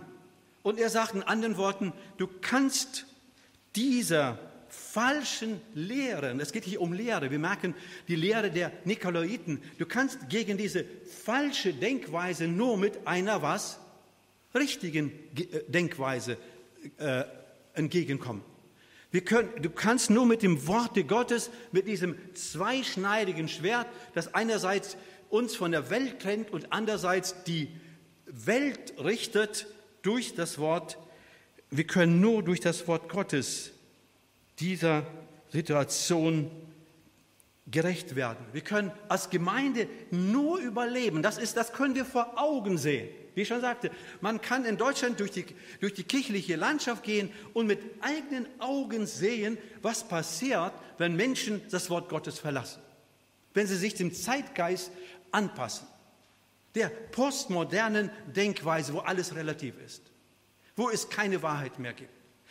Und 0.62 0.78
er 0.78 0.90
sagt 0.90 1.16
in 1.16 1.24
anderen 1.24 1.56
Worten, 1.56 1.92
du 2.18 2.28
kannst 2.40 3.06
dieser 3.74 4.38
falschen 4.68 5.60
Lehren, 5.74 6.38
es 6.38 6.52
geht 6.52 6.64
hier 6.64 6.80
um 6.80 6.92
Lehre, 6.92 7.32
wir 7.32 7.38
merken 7.40 7.74
die 8.06 8.14
Lehre 8.14 8.52
der 8.52 8.70
Nikolaiten, 8.84 9.60
du 9.78 9.86
kannst 9.86 10.28
gegen 10.28 10.56
diese 10.56 10.84
falsche 11.24 11.74
Denkweise 11.74 12.46
nur 12.46 12.78
mit 12.78 13.08
einer 13.08 13.42
was? 13.42 13.80
Richtigen 14.54 15.12
äh, 15.36 15.62
Denkweise 15.68 16.36
äh, 16.98 17.24
entgegenkommen. 17.74 18.42
Können, 19.24 19.50
du 19.62 19.70
kannst 19.70 20.10
nur 20.10 20.26
mit 20.26 20.42
dem 20.42 20.66
Worte 20.66 21.04
Gottes, 21.04 21.50
mit 21.70 21.86
diesem 21.86 22.16
zweischneidigen 22.34 23.48
Schwert, 23.48 23.86
das 24.12 24.34
einerseits 24.34 24.96
uns 25.30 25.54
von 25.54 25.70
der 25.70 25.88
Welt 25.88 26.20
trennt 26.20 26.52
und 26.52 26.72
andererseits 26.72 27.44
die 27.44 27.68
Welt 28.26 28.94
richtet 28.98 29.68
durch 30.02 30.34
das 30.34 30.58
Wort, 30.58 30.98
wir 31.70 31.84
können 31.84 32.20
nur 32.20 32.42
durch 32.42 32.60
das 32.60 32.88
Wort 32.88 33.08
Gottes 33.08 33.70
dieser 34.58 35.06
Situation 35.50 36.50
gerecht 37.66 38.14
werden. 38.14 38.44
Wir 38.52 38.60
können 38.60 38.92
als 39.08 39.30
Gemeinde 39.30 39.88
nur 40.10 40.58
überleben. 40.58 41.22
Das, 41.22 41.38
ist, 41.38 41.56
das 41.56 41.72
können 41.72 41.94
wir 41.94 42.04
vor 42.04 42.38
Augen 42.38 42.78
sehen. 42.78 43.08
Wie 43.34 43.42
ich 43.42 43.48
schon 43.48 43.60
sagte, 43.60 43.90
man 44.20 44.40
kann 44.40 44.64
in 44.64 44.76
Deutschland 44.76 45.18
durch 45.18 45.32
die, 45.32 45.44
durch 45.80 45.94
die 45.94 46.04
kirchliche 46.04 46.56
Landschaft 46.56 47.02
gehen 47.02 47.30
und 47.52 47.66
mit 47.66 47.80
eigenen 48.00 48.46
Augen 48.60 49.06
sehen, 49.06 49.58
was 49.82 50.06
passiert, 50.06 50.72
wenn 50.98 51.16
Menschen 51.16 51.62
das 51.70 51.90
Wort 51.90 52.08
Gottes 52.08 52.38
verlassen. 52.38 52.80
Wenn 53.52 53.66
sie 53.66 53.76
sich 53.76 53.94
dem 53.94 54.12
Zeitgeist 54.12 54.92
anpassen. 55.32 55.86
Der 56.74 56.88
postmodernen 56.88 58.10
Denkweise, 58.34 58.94
wo 58.94 58.98
alles 58.98 59.34
relativ 59.34 59.74
ist. 59.84 60.02
Wo 60.76 60.90
es 60.90 61.08
keine 61.08 61.42
Wahrheit 61.42 61.78
mehr 61.78 61.92
gibt. 61.92 62.10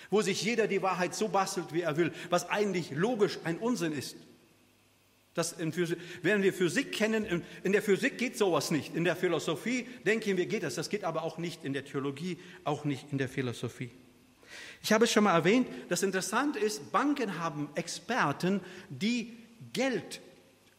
Wo 0.10 0.22
sich 0.22 0.42
jeder 0.44 0.68
die 0.68 0.82
Wahrheit 0.82 1.14
so 1.14 1.30
bastelt, 1.30 1.74
wie 1.74 1.82
er 1.82 1.96
will, 1.98 2.12
was 2.30 2.50
eigentlich 2.50 2.92
logisch 2.92 3.40
ein 3.46 3.58
Unsinn 3.58 3.94
ist. 3.94 4.18
Das 5.34 5.56
Physik, 5.72 5.98
während 6.22 6.44
wir 6.44 6.54
Physik 6.54 6.92
kennen, 6.92 7.26
in, 7.26 7.44
in 7.64 7.72
der 7.72 7.82
Physik 7.82 8.18
geht 8.20 8.38
sowas 8.38 8.70
nicht. 8.70 8.96
In 8.96 9.04
der 9.04 9.16
Philosophie 9.16 9.88
denken 10.06 10.38
wir, 10.38 10.46
geht 10.46 10.64
das. 10.64 10.76
Das 10.76 10.90
geht 10.90 11.04
aber 11.04 11.24
auch 11.24 11.40
nicht 11.40 11.66
in 11.66 11.74
der 11.74 11.86
Theologie, 11.86 12.38
auch 12.64 12.86
nicht 12.86 13.12
in 13.12 13.18
der 13.18 13.30
Philosophie. 13.30 13.90
Ich 14.84 14.92
habe 14.94 15.06
es 15.06 15.12
schon 15.12 15.24
mal 15.24 15.34
erwähnt, 15.34 15.68
das 15.90 16.04
Interessante 16.04 16.60
ist, 16.60 16.92
Banken 16.92 17.40
haben 17.40 17.70
Experten, 17.74 18.62
die 18.90 19.34
Geld, 19.72 20.22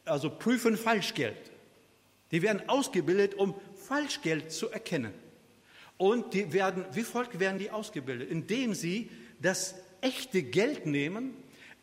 also 0.05 0.29
prüfen 0.29 0.77
Falschgeld. 0.77 1.51
Die 2.31 2.41
werden 2.41 2.69
ausgebildet, 2.69 3.35
um 3.35 3.55
Falschgeld 3.75 4.51
zu 4.51 4.69
erkennen. 4.69 5.13
Und 5.97 6.33
die 6.33 6.53
werden, 6.53 6.85
wie 6.93 7.03
folgt 7.03 7.39
werden 7.39 7.59
die 7.59 7.71
ausgebildet? 7.71 8.29
Indem 8.29 8.73
sie 8.73 9.09
das 9.41 9.75
echte 10.01 10.43
Geld 10.43 10.85
nehmen 10.85 11.33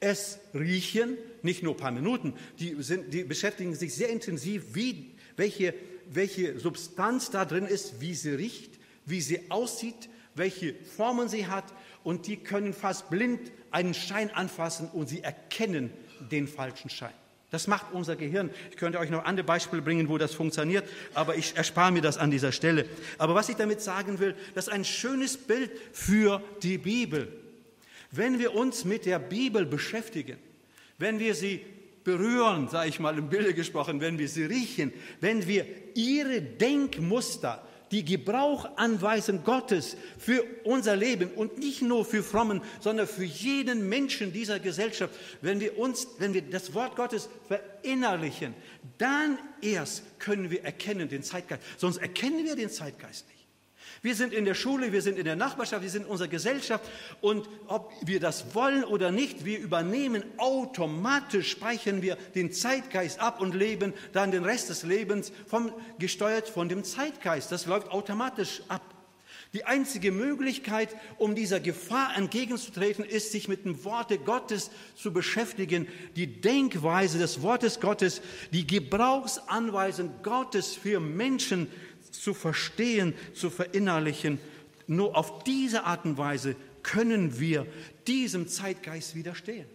es 0.03 0.41
riechen, 0.53 1.17
nicht 1.43 1.63
nur 1.63 1.75
ein 1.75 1.79
paar 1.79 1.93
Minuten, 1.93 2.35
die, 2.59 2.77
sind, 2.81 3.15
die 3.15 3.23
beschäftigen 3.23 3.75
sich 3.75 3.95
sehr 3.95 4.11
intensiv, 4.11 4.75
wie, 4.75 5.13
welche, 5.37 5.75
welche 6.11 6.59
Substanz 6.59 7.31
da 7.31 7.45
drin 7.45 7.67
ist, 7.67 8.01
wie 8.01 8.15
sie 8.15 8.31
riecht, 8.31 8.73
wie 9.07 9.21
sie 9.21 9.51
aussieht, 9.51 10.09
welche 10.35 10.75
Formen 10.97 11.29
sie 11.29 11.47
hat 11.47 11.65
und 12.03 12.27
die 12.27 12.37
können 12.37 12.75
fast 12.75 13.11
blind 13.11 13.53
einen 13.71 13.95
Schein 13.95 14.31
anfassen 14.31 14.89
und 14.93 15.09
sie 15.09 15.23
erkennen 15.23 15.91
den 16.31 16.49
falschen 16.49 16.91
Schein. 16.91 17.13
Das 17.51 17.67
macht 17.67 17.93
unser 17.93 18.17
Gehirn. 18.17 18.51
Ich 18.71 18.77
könnte 18.79 18.99
euch 18.99 19.11
noch 19.11 19.25
andere 19.25 19.45
Beispiele 19.45 19.83
bringen, 19.83 20.09
wo 20.09 20.17
das 20.19 20.35
funktioniert, 20.35 20.89
aber 21.15 21.37
ich 21.37 21.55
erspare 21.55 21.93
mir 21.93 22.01
das 22.01 22.17
an 22.17 22.31
dieser 22.31 22.51
Stelle. 22.51 22.87
Aber 23.19 23.35
was 23.35 23.51
ich 23.51 23.57
damit 23.57 23.83
sagen 23.83 24.19
will, 24.19 24.35
das 24.55 24.67
ist 24.67 24.73
ein 24.73 24.85
schönes 24.85 25.37
Bild 25.37 25.71
für 25.93 26.43
die 26.63 26.79
Bibel. 26.79 27.42
Wenn 28.13 28.39
wir 28.39 28.55
uns 28.55 28.85
mit 28.85 29.07
der 29.07 29.19
Bibel 29.19 29.67
beschäftigen, 29.67 30.37
wenn 30.99 31.19
wir 31.19 31.35
sie 31.35 31.61
berühren, 32.05 32.69
sage 32.69 32.91
ich 32.91 33.01
mal 33.01 33.17
im 33.17 33.29
Bilde 33.29 33.55
gesprochen, 33.55 34.01
wenn 34.01 34.19
wir 34.19 34.29
sie 34.29 34.45
riechen, 34.45 34.93
wenn 35.21 35.47
wir 35.47 35.67
ihre 35.95 36.41
Denkmuster 36.43 37.67
die 37.91 38.05
Gebrauchanweisung 38.05 39.45
Gottes 39.45 39.97
für 40.19 40.45
unser 40.65 40.97
Leben 40.97 41.31
und 41.31 41.59
nicht 41.59 41.83
nur 41.83 42.05
für 42.05 42.23
Frommen, 42.23 42.63
sondern 42.81 43.07
für 43.07 43.25
jeden 43.25 43.89
Menschen 43.89 44.33
dieser 44.33 44.59
Gesellschaft, 44.59 45.15
wenn 45.43 45.61
wir 45.61 45.79
uns, 45.79 46.09
wenn 46.19 46.33
wir 46.33 46.43
das 46.43 46.73
Wort 46.75 46.97
Gottes 46.97 47.29
verinnerlichen, 47.49 48.55
dann 48.97 49.39
erst 49.61 50.19
können 50.19 50.51
wir 50.51 50.65
erkennen 50.65 51.09
den 51.09 51.23
Zeitgeist. 51.23 51.63
Sonst 51.77 51.99
erkennen 51.99 52.45
wir 52.45 52.57
den 52.57 52.71
Zeitgeist 52.71 53.29
nicht. 53.29 53.42
Wir 54.03 54.17
sind 54.17 54.33
in 54.33 54.45
der 54.45 54.55
Schule, 54.55 54.91
wir 54.91 55.01
sind 55.01 55.17
in 55.17 55.25
der 55.25 55.37
Nachbarschaft, 55.37 55.81
wir 55.83 55.89
sind 55.89 56.03
in 56.03 56.09
unserer 56.09 56.27
Gesellschaft 56.27 56.85
und 57.21 57.49
ob 57.69 57.93
wir 58.05 58.19
das 58.19 58.53
wollen 58.53 58.83
oder 58.83 59.13
nicht, 59.13 59.45
wir 59.45 59.61
übernehmen 59.61 60.25
automatisch, 60.39 61.53
speichern 61.53 62.03
wir 62.03 62.17
den 62.35 62.51
Zeitgeist 62.51 63.21
ab 63.21 63.41
und 63.41 63.55
leben 63.55 63.95
dann 64.13 64.33
den 64.33 64.45
Rest 64.45 64.71
des 64.71 64.83
Lebens 64.83 65.31
vom, 65.47 65.73
gesteuert 66.01 66.49
von 66.49 66.69
dem 66.69 66.83
Zeitgeist. 66.83 67.53
Das 67.53 67.67
läuft 67.67 67.93
automatisch 67.93 68.63
ab. 68.67 68.83
Die 69.53 69.67
einzige 69.67 70.13
Möglichkeit, 70.13 70.89
um 71.19 71.35
dieser 71.35 71.61
Gefahr 71.61 72.17
entgegenzutreten, 72.17 73.05
ist, 73.05 73.33
sich 73.33 73.49
mit 73.49 73.67
dem 73.67 73.85
Worte 73.85 74.19
Gottes 74.19 74.71
zu 74.97 75.13
beschäftigen, 75.13 75.87
die 76.17 76.41
Denkweise 76.41 77.19
des 77.19 77.43
Wortes 77.43 77.79
Gottes, 77.79 78.23
die 78.51 78.67
Gebrauchsanweisung 78.67 80.11
Gottes 80.23 80.75
für 80.75 81.01
Menschen 81.01 81.69
zu 82.13 82.35
verstehen, 82.35 83.15
zu 83.35 83.51
verinnerlichen. 83.51 84.39
Nur 84.87 85.17
auf 85.17 85.45
diese 85.45 85.85
Art 85.85 86.05
und 86.05 86.19
Weise 86.19 86.55
können 86.83 87.41
wir 87.41 87.67
diesem 88.07 88.49
Zeitgeist 88.49 89.15
widerstehen. 89.15 89.67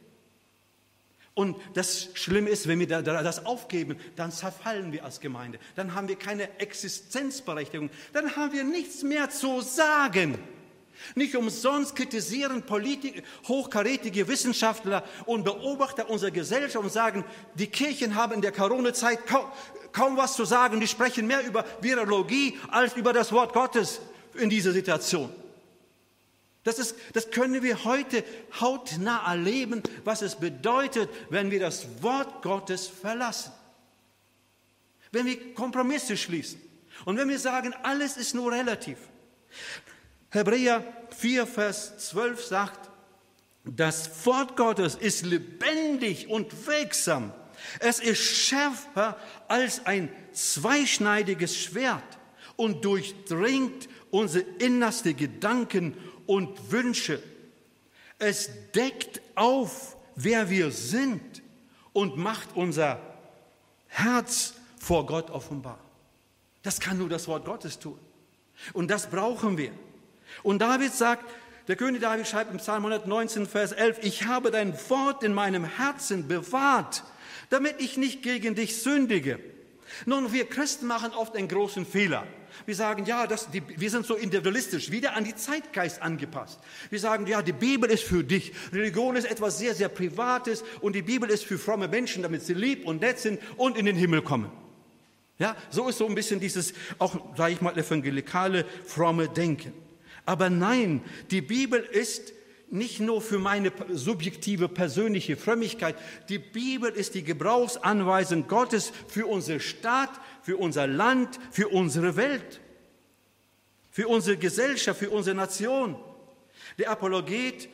Und 1.33 1.55
das 1.75 2.09
Schlimme 2.15 2.49
ist, 2.49 2.67
wenn 2.67 2.79
wir 2.79 2.87
das 2.87 3.45
aufgeben, 3.45 3.97
dann 4.15 4.31
zerfallen 4.31 4.91
wir 4.91 5.05
als 5.05 5.19
Gemeinde. 5.19 5.59
Dann 5.75 5.93
haben 5.93 6.07
wir 6.07 6.15
keine 6.15 6.59
Existenzberechtigung. 6.59 7.91
Dann 8.11 8.35
haben 8.35 8.53
wir 8.53 8.63
nichts 8.63 9.03
mehr 9.03 9.29
zu 9.29 9.61
sagen. 9.61 10.39
Nicht 11.15 11.35
umsonst 11.35 11.95
kritisieren 11.95 12.63
Politik, 12.63 13.23
hochkarätige 13.47 14.27
Wissenschaftler 14.27 15.03
und 15.25 15.43
Beobachter 15.43 16.09
unserer 16.09 16.31
Gesellschaft 16.31 16.83
und 16.83 16.91
sagen, 16.91 17.23
die 17.55 17.67
Kirchen 17.67 18.15
haben 18.15 18.33
in 18.33 18.41
der 18.41 18.51
Corona-Zeit 18.51 19.19
kaum 19.91 20.17
was 20.17 20.35
zu 20.35 20.45
sagen. 20.45 20.79
Die 20.79 20.87
sprechen 20.87 21.27
mehr 21.27 21.45
über 21.45 21.65
Virologie 21.81 22.57
als 22.69 22.95
über 22.95 23.13
das 23.13 23.31
Wort 23.31 23.53
Gottes 23.53 23.99
in 24.35 24.49
dieser 24.49 24.71
Situation. 24.71 25.29
Das, 26.63 26.79
ist, 26.79 26.95
das 27.13 27.31
können 27.31 27.63
wir 27.63 27.85
heute 27.85 28.25
hautnah 28.59 29.31
erleben, 29.31 29.81
was 30.03 30.21
es 30.21 30.35
bedeutet, 30.35 31.09
wenn 31.29 31.49
wir 31.49 31.61
das 31.61 31.85
Wort 32.01 32.41
Gottes 32.41 32.87
verlassen. 32.87 33.53
Wenn 35.13 35.25
wir 35.25 35.53
Kompromisse 35.53 36.17
schließen 36.17 36.61
und 37.05 37.15
wenn 37.15 37.29
wir 37.29 37.39
sagen, 37.39 37.73
alles 37.83 38.17
ist 38.17 38.35
nur 38.35 38.51
relativ. 38.51 38.97
Hebräer 40.29 40.83
4, 41.17 41.47
Vers 41.47 41.97
12 42.09 42.45
sagt, 42.45 42.89
das 43.63 44.25
Wort 44.25 44.55
Gottes 44.55 44.95
ist 44.95 45.25
lebendig 45.25 46.29
und 46.29 46.67
wirksam 46.67 47.33
es 47.79 47.99
ist 47.99 48.19
schärfer 48.19 49.17
als 49.47 49.85
ein 49.85 50.09
zweischneidiges 50.33 51.57
Schwert 51.57 52.17
und 52.55 52.85
durchdringt 52.85 53.89
unsere 54.11 54.45
innerste 54.59 55.13
Gedanken 55.13 55.95
und 56.25 56.71
Wünsche. 56.71 57.21
Es 58.19 58.49
deckt 58.73 59.21
auf, 59.35 59.95
wer 60.15 60.49
wir 60.49 60.71
sind 60.71 61.41
und 61.93 62.17
macht 62.17 62.55
unser 62.55 62.99
Herz 63.87 64.53
vor 64.79 65.05
Gott 65.05 65.29
offenbar. 65.29 65.79
Das 66.63 66.79
kann 66.79 66.97
nur 66.97 67.09
das 67.09 67.27
Wort 67.27 67.45
Gottes 67.45 67.79
tun. 67.79 67.99
Und 68.73 68.89
das 68.89 69.09
brauchen 69.09 69.57
wir. 69.57 69.71
Und 70.43 70.59
David 70.59 70.93
sagt, 70.93 71.25
der 71.67 71.75
König 71.75 72.01
David 72.01 72.27
schreibt 72.27 72.51
im 72.51 72.57
Psalm 72.57 72.85
119, 72.85 73.45
Vers 73.45 73.73
11, 73.73 73.99
ich 74.01 74.25
habe 74.25 74.51
dein 74.51 74.73
Wort 74.89 75.23
in 75.23 75.33
meinem 75.33 75.65
Herzen 75.65 76.27
bewahrt, 76.27 77.03
damit 77.49 77.75
ich 77.79 77.97
nicht 77.97 78.23
gegen 78.23 78.55
dich 78.55 78.81
sündige. 78.81 79.39
Nun, 80.05 80.31
wir 80.31 80.47
Christen 80.47 80.87
machen 80.87 81.11
oft 81.11 81.35
einen 81.35 81.47
großen 81.47 81.85
Fehler. 81.85 82.25
Wir 82.65 82.75
sagen, 82.75 83.05
ja, 83.05 83.27
das, 83.27 83.49
die, 83.51 83.61
wir 83.67 83.89
sind 83.89 84.05
so 84.05 84.15
individualistisch, 84.15 84.91
wieder 84.91 85.15
an 85.15 85.23
die 85.23 85.35
Zeitgeist 85.35 86.01
angepasst. 86.01 86.59
Wir 86.89 86.99
sagen, 86.99 87.27
ja, 87.27 87.41
die 87.41 87.53
Bibel 87.53 87.89
ist 87.89 88.03
für 88.03 88.23
dich. 88.23 88.53
Religion 88.73 89.15
ist 89.15 89.29
etwas 89.29 89.59
sehr, 89.59 89.75
sehr 89.75 89.89
Privates 89.89 90.63
und 90.81 90.93
die 90.93 91.01
Bibel 91.01 91.29
ist 91.29 91.45
für 91.45 91.57
fromme 91.57 91.87
Menschen, 91.87 92.23
damit 92.23 92.43
sie 92.43 92.53
lieb 92.53 92.85
und 92.85 93.01
nett 93.01 93.19
sind 93.19 93.39
und 93.57 93.77
in 93.77 93.85
den 93.85 93.95
Himmel 93.95 94.21
kommen. 94.21 94.51
Ja, 95.39 95.55
so 95.69 95.87
ist 95.87 95.99
so 95.99 96.07
ein 96.07 96.15
bisschen 96.15 96.39
dieses, 96.39 96.73
auch, 96.97 97.15
sage 97.35 97.53
ich 97.53 97.61
mal, 97.61 97.77
evangelikale, 97.77 98.65
fromme 98.85 99.29
Denken. 99.29 99.71
Aber 100.27 100.49
nein, 100.49 101.01
die 101.31 101.41
Bibel 101.41 101.79
ist 101.79 102.33
nicht 102.69 102.99
nur 102.99 103.21
für 103.21 103.39
meine 103.39 103.71
subjektive 103.93 104.67
persönliche 104.67 105.37
Frömmigkeit. 105.37 105.95
Die 106.27 106.37
Bibel 106.37 106.91
ist 106.91 107.15
die 107.15 107.23
Gebrauchsanweisung 107.23 108.45
Gottes 108.45 108.91
für 109.07 109.25
unsere 109.25 109.61
Stadt, 109.61 110.11
für 110.41 110.57
unser 110.57 110.85
Land, 110.85 111.39
für 111.49 111.69
unsere 111.69 112.17
Welt, 112.17 112.59
für 113.89 114.09
unsere 114.09 114.35
Gesellschaft, 114.35 114.99
für 114.99 115.11
unsere 115.11 115.37
Nation. 115.37 115.95
Der 116.77 116.91
Apologet, 116.91 117.69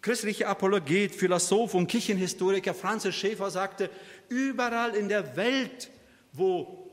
christliche 0.00 0.46
Apologet, 0.46 1.14
Philosoph 1.14 1.74
und 1.74 1.88
Kirchenhistoriker 1.88 2.72
Francis 2.72 3.16
Schäfer 3.16 3.50
sagte, 3.50 3.90
überall 4.30 4.94
in 4.94 5.10
der 5.10 5.36
Welt, 5.36 5.90
wo 6.32 6.88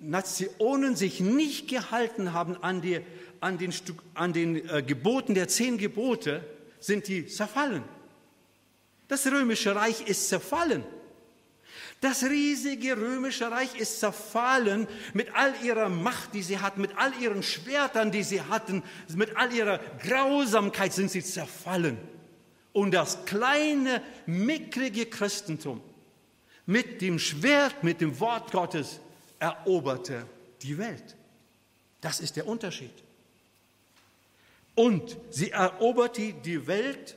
Nationen 0.00 0.94
sich 0.94 1.20
nicht 1.20 1.68
gehalten 1.68 2.34
haben 2.34 2.62
an, 2.62 2.82
die, 2.82 3.00
an 3.40 3.58
den, 3.58 3.72
an 4.14 4.32
den 4.32 4.68
äh, 4.68 4.82
Geboten 4.82 5.34
der 5.34 5.48
zehn 5.48 5.78
Gebote, 5.78 6.44
sind 6.78 7.08
die 7.08 7.26
zerfallen. 7.26 7.82
Das 9.08 9.26
römische 9.26 9.74
Reich 9.74 10.02
ist 10.06 10.28
zerfallen. 10.28 10.84
Das 12.00 12.22
riesige 12.24 12.96
römische 12.96 13.50
Reich 13.50 13.74
ist 13.78 14.00
zerfallen 14.00 14.86
mit 15.12 15.34
all 15.34 15.52
ihrer 15.62 15.90
Macht, 15.90 16.32
die 16.32 16.42
sie 16.42 16.58
hatten, 16.58 16.80
mit 16.80 16.96
all 16.96 17.12
ihren 17.20 17.42
Schwertern, 17.42 18.10
die 18.10 18.22
sie 18.22 18.40
hatten, 18.40 18.82
mit 19.14 19.36
all 19.36 19.52
ihrer 19.52 19.78
Grausamkeit 20.02 20.92
sind 20.94 21.10
sie 21.10 21.22
zerfallen. 21.22 21.98
Und 22.72 22.92
das 22.92 23.24
kleine, 23.26 24.02
mickrige 24.26 25.06
Christentum 25.06 25.82
mit 26.70 27.02
dem 27.02 27.18
Schwert, 27.18 27.82
mit 27.82 28.00
dem 28.00 28.18
Wort 28.20 28.52
Gottes 28.52 29.00
eroberte 29.40 30.24
die 30.62 30.78
Welt. 30.78 31.16
Das 32.00 32.20
ist 32.20 32.36
der 32.36 32.46
Unterschied. 32.46 32.92
Und 34.74 35.16
sie 35.30 35.50
eroberte 35.50 36.32
die 36.32 36.66
Welt 36.66 37.16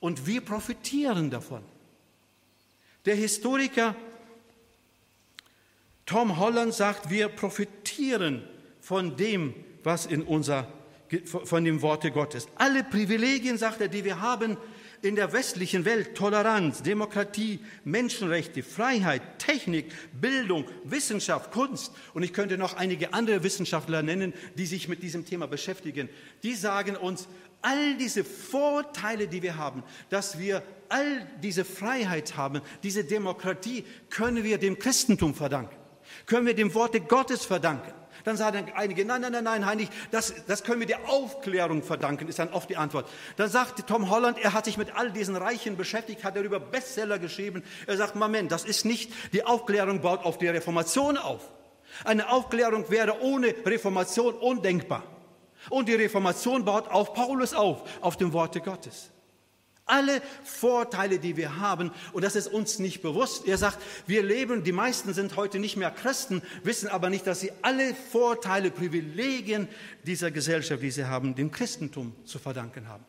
und 0.00 0.26
wir 0.26 0.40
profitieren 0.40 1.30
davon. 1.30 1.62
Der 3.04 3.14
Historiker 3.14 3.94
Tom 6.06 6.38
Holland 6.38 6.72
sagt, 6.72 7.10
wir 7.10 7.28
profitieren 7.28 8.42
von 8.80 9.16
dem, 9.16 9.54
was 9.82 10.06
in 10.06 10.22
unser, 10.22 10.72
von 11.26 11.64
dem 11.64 11.82
Worte 11.82 12.12
Gottes. 12.12 12.46
Alle 12.54 12.84
Privilegien, 12.84 13.58
sagt 13.58 13.80
er, 13.80 13.88
die 13.88 14.04
wir 14.04 14.20
haben, 14.20 14.56
in 15.06 15.16
der 15.16 15.32
westlichen 15.32 15.84
Welt 15.84 16.16
Toleranz, 16.16 16.82
Demokratie, 16.82 17.60
Menschenrechte, 17.84 18.62
Freiheit, 18.62 19.38
Technik, 19.38 19.92
Bildung, 20.20 20.64
Wissenschaft, 20.84 21.52
Kunst 21.52 21.92
und 22.12 22.22
ich 22.22 22.32
könnte 22.32 22.58
noch 22.58 22.76
einige 22.76 23.14
andere 23.14 23.42
Wissenschaftler 23.42 24.02
nennen, 24.02 24.34
die 24.56 24.66
sich 24.66 24.88
mit 24.88 25.02
diesem 25.02 25.24
Thema 25.24 25.46
beschäftigen. 25.46 26.08
Die 26.42 26.54
sagen 26.54 26.96
uns, 26.96 27.28
all 27.62 27.96
diese 27.96 28.24
Vorteile, 28.24 29.28
die 29.28 29.42
wir 29.42 29.56
haben, 29.56 29.82
dass 30.10 30.38
wir 30.38 30.62
all 30.88 31.26
diese 31.42 31.64
Freiheit 31.64 32.36
haben, 32.36 32.60
diese 32.82 33.04
Demokratie, 33.04 33.84
können 34.10 34.44
wir 34.44 34.58
dem 34.58 34.78
Christentum 34.78 35.34
verdanken, 35.34 35.76
können 36.26 36.46
wir 36.46 36.54
dem 36.54 36.74
Worte 36.74 37.00
Gottes 37.00 37.44
verdanken. 37.44 37.92
Dann 38.26 38.36
sagen 38.36 38.72
einige, 38.74 39.04
nein, 39.04 39.20
nein, 39.20 39.30
nein, 39.30 39.44
nein, 39.44 39.66
Heinrich, 39.66 39.88
das, 40.10 40.34
das 40.48 40.64
können 40.64 40.80
wir 40.80 40.86
der 40.88 41.08
Aufklärung 41.08 41.84
verdanken, 41.84 42.26
ist 42.26 42.40
dann 42.40 42.48
oft 42.48 42.68
die 42.68 42.76
Antwort. 42.76 43.08
Dann 43.36 43.48
sagt 43.48 43.86
Tom 43.86 44.10
Holland, 44.10 44.36
er 44.42 44.52
hat 44.52 44.64
sich 44.64 44.76
mit 44.76 44.96
all 44.96 45.12
diesen 45.12 45.36
Reichen 45.36 45.76
beschäftigt, 45.76 46.24
hat 46.24 46.34
darüber 46.34 46.58
Bestseller 46.58 47.20
geschrieben. 47.20 47.62
Er 47.86 47.96
sagt, 47.96 48.16
Moment, 48.16 48.50
das 48.50 48.64
ist 48.64 48.84
nicht, 48.84 49.12
die 49.32 49.44
Aufklärung 49.44 50.00
baut 50.00 50.24
auf 50.24 50.38
die 50.38 50.48
Reformation 50.48 51.18
auf. 51.18 51.52
Eine 52.02 52.28
Aufklärung 52.32 52.90
wäre 52.90 53.22
ohne 53.22 53.54
Reformation 53.64 54.34
undenkbar. 54.34 55.04
Und 55.70 55.88
die 55.88 55.94
Reformation 55.94 56.64
baut 56.64 56.88
auf 56.88 57.14
Paulus 57.14 57.54
auf, 57.54 57.84
auf 58.00 58.16
dem 58.16 58.32
Worte 58.32 58.60
Gottes. 58.60 59.12
Alle 59.86 60.20
Vorteile, 60.42 61.20
die 61.20 61.36
wir 61.36 61.58
haben, 61.58 61.92
und 62.12 62.24
das 62.24 62.34
ist 62.34 62.48
uns 62.48 62.80
nicht 62.80 63.02
bewusst. 63.02 63.46
Er 63.46 63.56
sagt, 63.56 63.78
wir 64.06 64.24
leben, 64.24 64.64
die 64.64 64.72
meisten 64.72 65.14
sind 65.14 65.36
heute 65.36 65.60
nicht 65.60 65.76
mehr 65.76 65.92
Christen, 65.92 66.42
wissen 66.64 66.88
aber 66.88 67.08
nicht, 67.08 67.24
dass 67.26 67.38
sie 67.38 67.52
alle 67.62 67.94
Vorteile, 67.94 68.72
Privilegien 68.72 69.68
dieser 70.04 70.32
Gesellschaft, 70.32 70.82
die 70.82 70.90
sie 70.90 71.04
haben, 71.04 71.36
dem 71.36 71.52
Christentum 71.52 72.14
zu 72.24 72.40
verdanken 72.40 72.88
haben. 72.88 73.04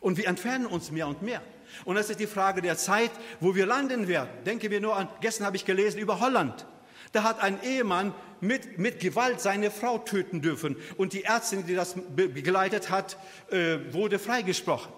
Und 0.00 0.18
wir 0.18 0.26
entfernen 0.26 0.66
uns 0.66 0.90
mehr 0.90 1.06
und 1.06 1.22
mehr. 1.22 1.40
Und 1.84 1.94
das 1.94 2.10
ist 2.10 2.18
die 2.18 2.26
Frage 2.26 2.60
der 2.60 2.76
Zeit, 2.76 3.12
wo 3.40 3.54
wir 3.54 3.64
landen 3.64 4.08
werden. 4.08 4.30
Denken 4.44 4.70
wir 4.70 4.80
nur 4.80 4.96
an, 4.96 5.08
gestern 5.20 5.46
habe 5.46 5.56
ich 5.56 5.64
gelesen 5.64 5.98
über 6.00 6.18
Holland. 6.18 6.66
Da 7.12 7.22
hat 7.22 7.40
ein 7.40 7.62
Ehemann 7.62 8.12
mit, 8.40 8.78
mit 8.78 8.98
Gewalt 8.98 9.40
seine 9.40 9.70
Frau 9.70 9.98
töten 9.98 10.42
dürfen. 10.42 10.76
Und 10.96 11.12
die 11.12 11.22
Ärztin, 11.22 11.64
die 11.66 11.76
das 11.76 11.94
begleitet 12.16 12.90
hat, 12.90 13.16
äh, 13.50 13.78
wurde 13.92 14.18
freigesprochen. 14.18 14.92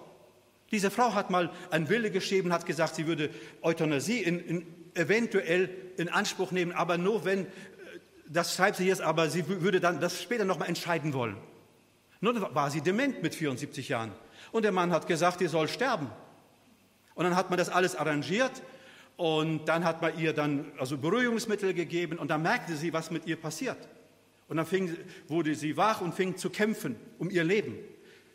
Diese 0.71 0.91
Frau 0.91 1.13
hat 1.13 1.29
mal 1.29 1.49
einen 1.71 1.89
Wille 1.89 2.11
geschrieben, 2.11 2.51
hat 2.51 2.65
gesagt, 2.65 2.95
sie 2.95 3.07
würde 3.07 3.29
Euthanasie 3.61 4.21
in, 4.21 4.39
in, 4.39 4.67
eventuell 4.95 5.69
in 5.97 6.09
Anspruch 6.09 6.51
nehmen, 6.51 6.73
aber 6.73 6.97
nur 6.97 7.23
wenn, 7.25 7.45
äh, 7.45 7.49
das 8.27 8.55
schreibt 8.55 8.77
sie 8.77 8.87
jetzt, 8.87 9.01
aber 9.01 9.29
sie 9.29 9.47
würde 9.47 9.79
dann 9.79 10.01
das 10.01 10.21
später 10.21 10.45
nochmal 10.45 10.67
entscheiden 10.67 11.13
wollen. 11.13 11.37
Nun 12.19 12.41
war 12.53 12.71
sie 12.71 12.81
dement 12.81 13.21
mit 13.21 13.35
74 13.35 13.89
Jahren. 13.89 14.11
Und 14.51 14.63
der 14.63 14.71
Mann 14.71 14.91
hat 14.91 15.07
gesagt, 15.07 15.39
sie 15.39 15.47
soll 15.47 15.67
sterben. 15.67 16.09
Und 17.15 17.23
dann 17.23 17.35
hat 17.35 17.49
man 17.49 17.57
das 17.57 17.69
alles 17.69 17.95
arrangiert 17.95 18.51
und 19.17 19.65
dann 19.65 19.83
hat 19.83 20.01
man 20.01 20.17
ihr 20.19 20.33
dann 20.33 20.71
also 20.77 20.97
Beruhigungsmittel 20.97 21.73
gegeben 21.73 22.19
und 22.19 22.29
dann 22.29 22.43
merkte 22.43 22.75
sie, 22.75 22.93
was 22.93 23.09
mit 23.09 23.25
ihr 23.25 23.35
passiert. 23.35 23.77
Und 24.47 24.57
dann 24.57 24.65
fing, 24.65 24.95
wurde 25.27 25.55
sie 25.55 25.75
wach 25.77 26.01
und 26.01 26.13
fing 26.13 26.37
zu 26.37 26.49
kämpfen 26.49 26.95
um 27.17 27.29
ihr 27.29 27.43
Leben. 27.43 27.77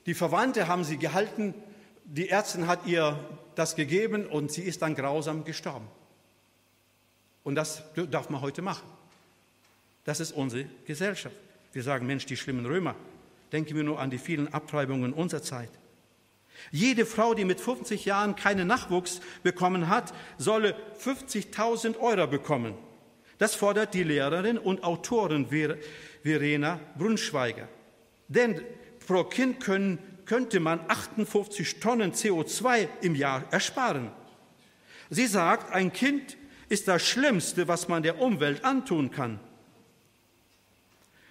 Die 0.06 0.14
Verwandte 0.14 0.66
haben 0.68 0.84
sie 0.84 0.98
gehalten 0.98 1.54
die 2.04 2.28
Ärztin 2.28 2.66
hat 2.66 2.86
ihr 2.86 3.18
das 3.54 3.76
gegeben 3.76 4.26
und 4.26 4.50
sie 4.52 4.62
ist 4.62 4.82
dann 4.82 4.94
grausam 4.94 5.44
gestorben. 5.44 5.88
Und 7.44 7.54
das 7.54 7.82
darf 8.10 8.30
man 8.30 8.40
heute 8.40 8.62
machen. 8.62 8.86
Das 10.04 10.20
ist 10.20 10.32
unsere 10.32 10.64
Gesellschaft. 10.86 11.36
Wir 11.72 11.82
sagen, 11.82 12.06
Mensch, 12.06 12.26
die 12.26 12.36
schlimmen 12.36 12.66
Römer. 12.66 12.94
Denken 13.52 13.76
wir 13.76 13.84
nur 13.84 14.00
an 14.00 14.10
die 14.10 14.18
vielen 14.18 14.52
Abtreibungen 14.52 15.12
unserer 15.12 15.42
Zeit. 15.42 15.70
Jede 16.70 17.06
Frau, 17.06 17.34
die 17.34 17.44
mit 17.44 17.60
50 17.60 18.04
Jahren 18.04 18.36
keinen 18.36 18.66
Nachwuchs 18.68 19.20
bekommen 19.42 19.88
hat, 19.88 20.14
solle 20.38 20.76
50.000 21.02 21.98
Euro 21.98 22.26
bekommen. 22.26 22.74
Das 23.38 23.54
fordert 23.54 23.94
die 23.94 24.04
Lehrerin 24.04 24.58
und 24.58 24.84
Autorin 24.84 25.48
Verena 26.22 26.78
Brunschweiger. 26.96 27.68
Denn 28.28 28.62
pro 29.06 29.24
Kind 29.24 29.60
können 29.60 29.98
könnte 30.26 30.60
man 30.60 30.80
58 30.88 31.80
Tonnen 31.80 32.12
CO2 32.12 32.88
im 33.00 33.14
Jahr 33.14 33.44
ersparen. 33.50 34.10
Sie 35.10 35.26
sagt, 35.26 35.72
ein 35.72 35.92
Kind 35.92 36.36
ist 36.68 36.88
das 36.88 37.02
Schlimmste, 37.02 37.68
was 37.68 37.88
man 37.88 38.02
der 38.02 38.20
Umwelt 38.20 38.64
antun 38.64 39.10
kann. 39.10 39.40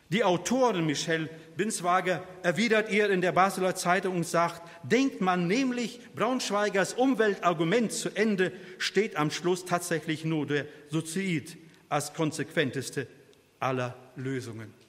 Die 0.10 0.26
Autorin 0.26 0.86
Michelle 0.86 1.30
Binswager 1.56 2.22
erwidert 2.44 2.92
ihr 2.92 3.10
in 3.10 3.22
der 3.22 3.32
Basler 3.32 3.76
Zeitung 3.76 4.18
und 4.18 4.28
sagt, 4.28 4.62
denkt 4.84 5.22
man 5.22 5.48
nämlich 5.48 6.02
Braunschweigers 6.16 6.94
Umweltargument 6.94 7.94
zu 7.94 8.10
Ende, 8.10 8.52
steht 8.78 9.16
am 9.16 9.32
Schluss 9.32 9.64
tatsächlich 9.64 10.26
nur 10.26 10.46
der 10.46 10.66
Suizid 10.90 11.58
als 11.88 12.14
konsequenteste 12.14 13.08
aller 13.60 13.96
Lösungen. 14.18 14.81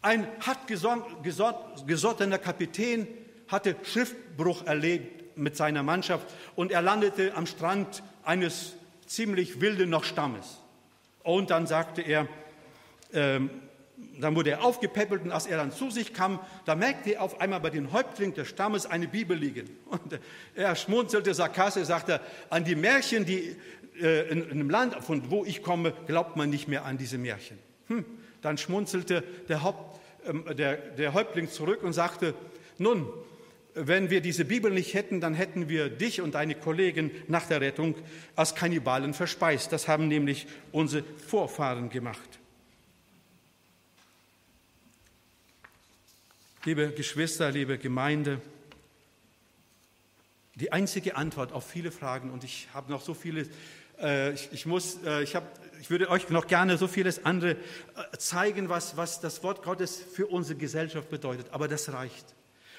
Ein 0.00 0.26
hartgesottener 0.40 2.38
Kapitän 2.38 3.08
hatte 3.48 3.76
Schiffbruch 3.82 4.66
erlebt 4.66 5.36
mit 5.36 5.56
seiner 5.56 5.82
Mannschaft 5.82 6.26
und 6.54 6.70
er 6.70 6.82
landete 6.82 7.34
am 7.34 7.46
Strand 7.46 8.02
eines 8.22 8.74
ziemlich 9.06 9.60
wilden 9.60 9.90
noch 9.90 10.04
Stammes. 10.04 10.58
Und 11.22 11.50
dann 11.50 11.66
sagte 11.66 12.02
er, 12.02 12.28
ähm, 13.12 13.50
dann 14.20 14.36
wurde 14.36 14.50
er 14.50 14.64
aufgepäppelt 14.64 15.22
und 15.24 15.32
als 15.32 15.46
er 15.46 15.56
dann 15.56 15.72
zu 15.72 15.90
sich 15.90 16.14
kam, 16.14 16.38
da 16.64 16.74
merkte 16.74 17.14
er 17.14 17.22
auf 17.22 17.40
einmal 17.40 17.60
bei 17.60 17.70
den 17.70 17.92
Häuptling 17.92 18.34
des 18.34 18.48
Stammes 18.48 18.86
eine 18.86 19.08
Bibel 19.08 19.36
liegen. 19.36 19.68
Und 19.86 20.20
er 20.54 20.76
schmunzelte 20.76 21.34
sarkastisch, 21.34 21.86
sagte, 21.86 22.20
an 22.50 22.64
die 22.64 22.76
Märchen, 22.76 23.24
die 23.24 23.56
äh, 24.00 24.28
in, 24.28 24.44
in 24.44 24.50
einem 24.52 24.70
Land, 24.70 24.94
von 25.02 25.30
wo 25.30 25.44
ich 25.44 25.62
komme, 25.62 25.92
glaubt 26.06 26.36
man 26.36 26.50
nicht 26.50 26.68
mehr 26.68 26.84
an 26.84 26.98
diese 26.98 27.18
Märchen. 27.18 27.58
Hm. 27.88 28.04
Dann 28.42 28.58
schmunzelte 28.58 29.24
der, 29.48 29.62
Haupt, 29.62 30.00
äh, 30.24 30.54
der, 30.54 30.76
der 30.76 31.14
Häuptling 31.14 31.50
zurück 31.50 31.82
und 31.82 31.92
sagte, 31.92 32.34
nun, 32.78 33.08
wenn 33.74 34.10
wir 34.10 34.20
diese 34.20 34.44
Bibel 34.44 34.72
nicht 34.72 34.94
hätten, 34.94 35.20
dann 35.20 35.34
hätten 35.34 35.68
wir 35.68 35.88
dich 35.88 36.20
und 36.20 36.34
deine 36.34 36.54
Kollegen 36.54 37.10
nach 37.28 37.46
der 37.46 37.60
Rettung 37.60 37.94
als 38.34 38.54
Kannibalen 38.54 39.14
verspeist. 39.14 39.72
Das 39.72 39.88
haben 39.88 40.08
nämlich 40.08 40.46
unsere 40.72 41.04
Vorfahren 41.04 41.90
gemacht. 41.90 42.38
Liebe 46.64 46.90
Geschwister, 46.90 47.50
liebe 47.50 47.78
Gemeinde, 47.78 48.40
die 50.56 50.72
einzige 50.72 51.16
Antwort 51.16 51.52
auf 51.52 51.64
viele 51.64 51.92
Fragen, 51.92 52.30
und 52.30 52.42
ich 52.42 52.68
habe 52.74 52.90
noch 52.90 53.00
so 53.00 53.14
viele, 53.14 53.46
äh, 54.02 54.32
ich, 54.32 54.48
ich, 54.52 54.66
muss, 54.66 54.98
äh, 55.04 55.22
ich 55.22 55.36
habe 55.36 55.46
ich 55.80 55.90
würde 55.90 56.10
euch 56.10 56.28
noch 56.30 56.46
gerne 56.46 56.76
so 56.76 56.88
vieles 56.88 57.24
andere 57.24 57.52
äh, 57.52 57.56
zeigen, 58.18 58.68
was, 58.68 58.96
was 58.96 59.20
das 59.20 59.42
Wort 59.42 59.62
Gottes 59.62 59.96
für 59.96 60.26
unsere 60.26 60.58
Gesellschaft 60.58 61.08
bedeutet. 61.08 61.46
Aber 61.50 61.68
das 61.68 61.92
reicht. 61.92 62.34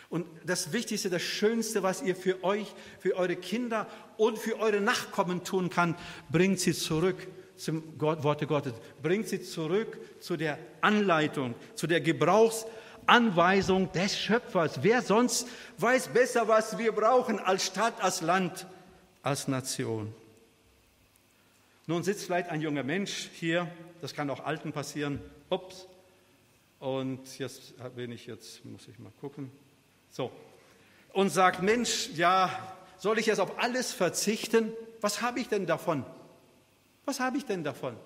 Und 0.10 0.26
das 0.44 0.74
Wichtigste, 0.74 1.10
das 1.10 1.22
Schönste, 1.22 1.84
was 1.84 2.02
ihr 2.02 2.16
für 2.16 2.44
euch, 2.44 2.74
für 3.00 3.16
eure 3.16 3.36
Kinder 3.36 3.88
und 4.18 4.40
für 4.40 4.60
eure 4.60 4.82
Nachkommen 4.82 5.44
tun 5.44 5.70
kann, 5.70 5.96
bringt 6.32 6.60
sie 6.60 6.74
zurück 6.74 7.28
zum 7.58 7.84
Worte 8.00 8.48
Gottes. 8.48 8.74
Bringt 9.04 9.28
sie 9.28 9.42
zurück 9.42 10.00
zu 10.20 10.36
der 10.36 10.58
Anleitung, 10.82 11.54
zu 11.76 11.86
der 11.86 12.02
Gebrauchsanweisung 12.02 13.92
des 13.92 14.18
Schöpfers. 14.18 14.80
Wer 14.82 15.04
sonst 15.04 15.48
weiß 15.78 16.08
besser, 16.08 16.48
was 16.48 16.78
wir 16.80 16.92
brauchen 16.92 17.38
als 17.40 17.68
Stadt, 17.68 18.02
als 18.02 18.22
Land, 18.22 18.66
als 19.22 19.48
Nation. 19.48 20.14
Nun 21.90 22.04
sitzt 22.04 22.26
vielleicht 22.26 22.50
ein 22.50 22.62
junger 22.62 22.84
Mensch 22.84 23.32
hier, 23.34 23.68
das 24.00 24.14
kann 24.14 24.30
auch 24.30 24.46
Alten 24.46 24.72
passieren, 24.72 25.20
ups, 25.50 25.88
und 26.80 27.40
jetzt 27.40 27.74
bin 27.96 28.12
ich, 28.12 28.28
jetzt 28.28 28.64
muss 28.64 28.88
ich 28.88 29.00
mal 29.00 29.12
gucken, 29.20 29.50
so, 30.12 30.32
und 31.14 31.32
sagt, 31.32 31.64
Mensch, 31.64 32.12
ja, 32.14 32.52
soll 33.00 33.18
ich 33.18 33.26
jetzt 33.26 33.40
auf 33.40 33.58
alles 33.58 33.92
verzichten? 33.92 34.72
Was 35.02 35.24
habe 35.24 35.40
ich 35.40 35.48
denn 35.48 35.66
davon? 35.66 36.06
Was 37.06 37.20
habe 37.20 37.38
ich 37.38 37.46
denn 37.48 37.64
davon? 37.64 37.98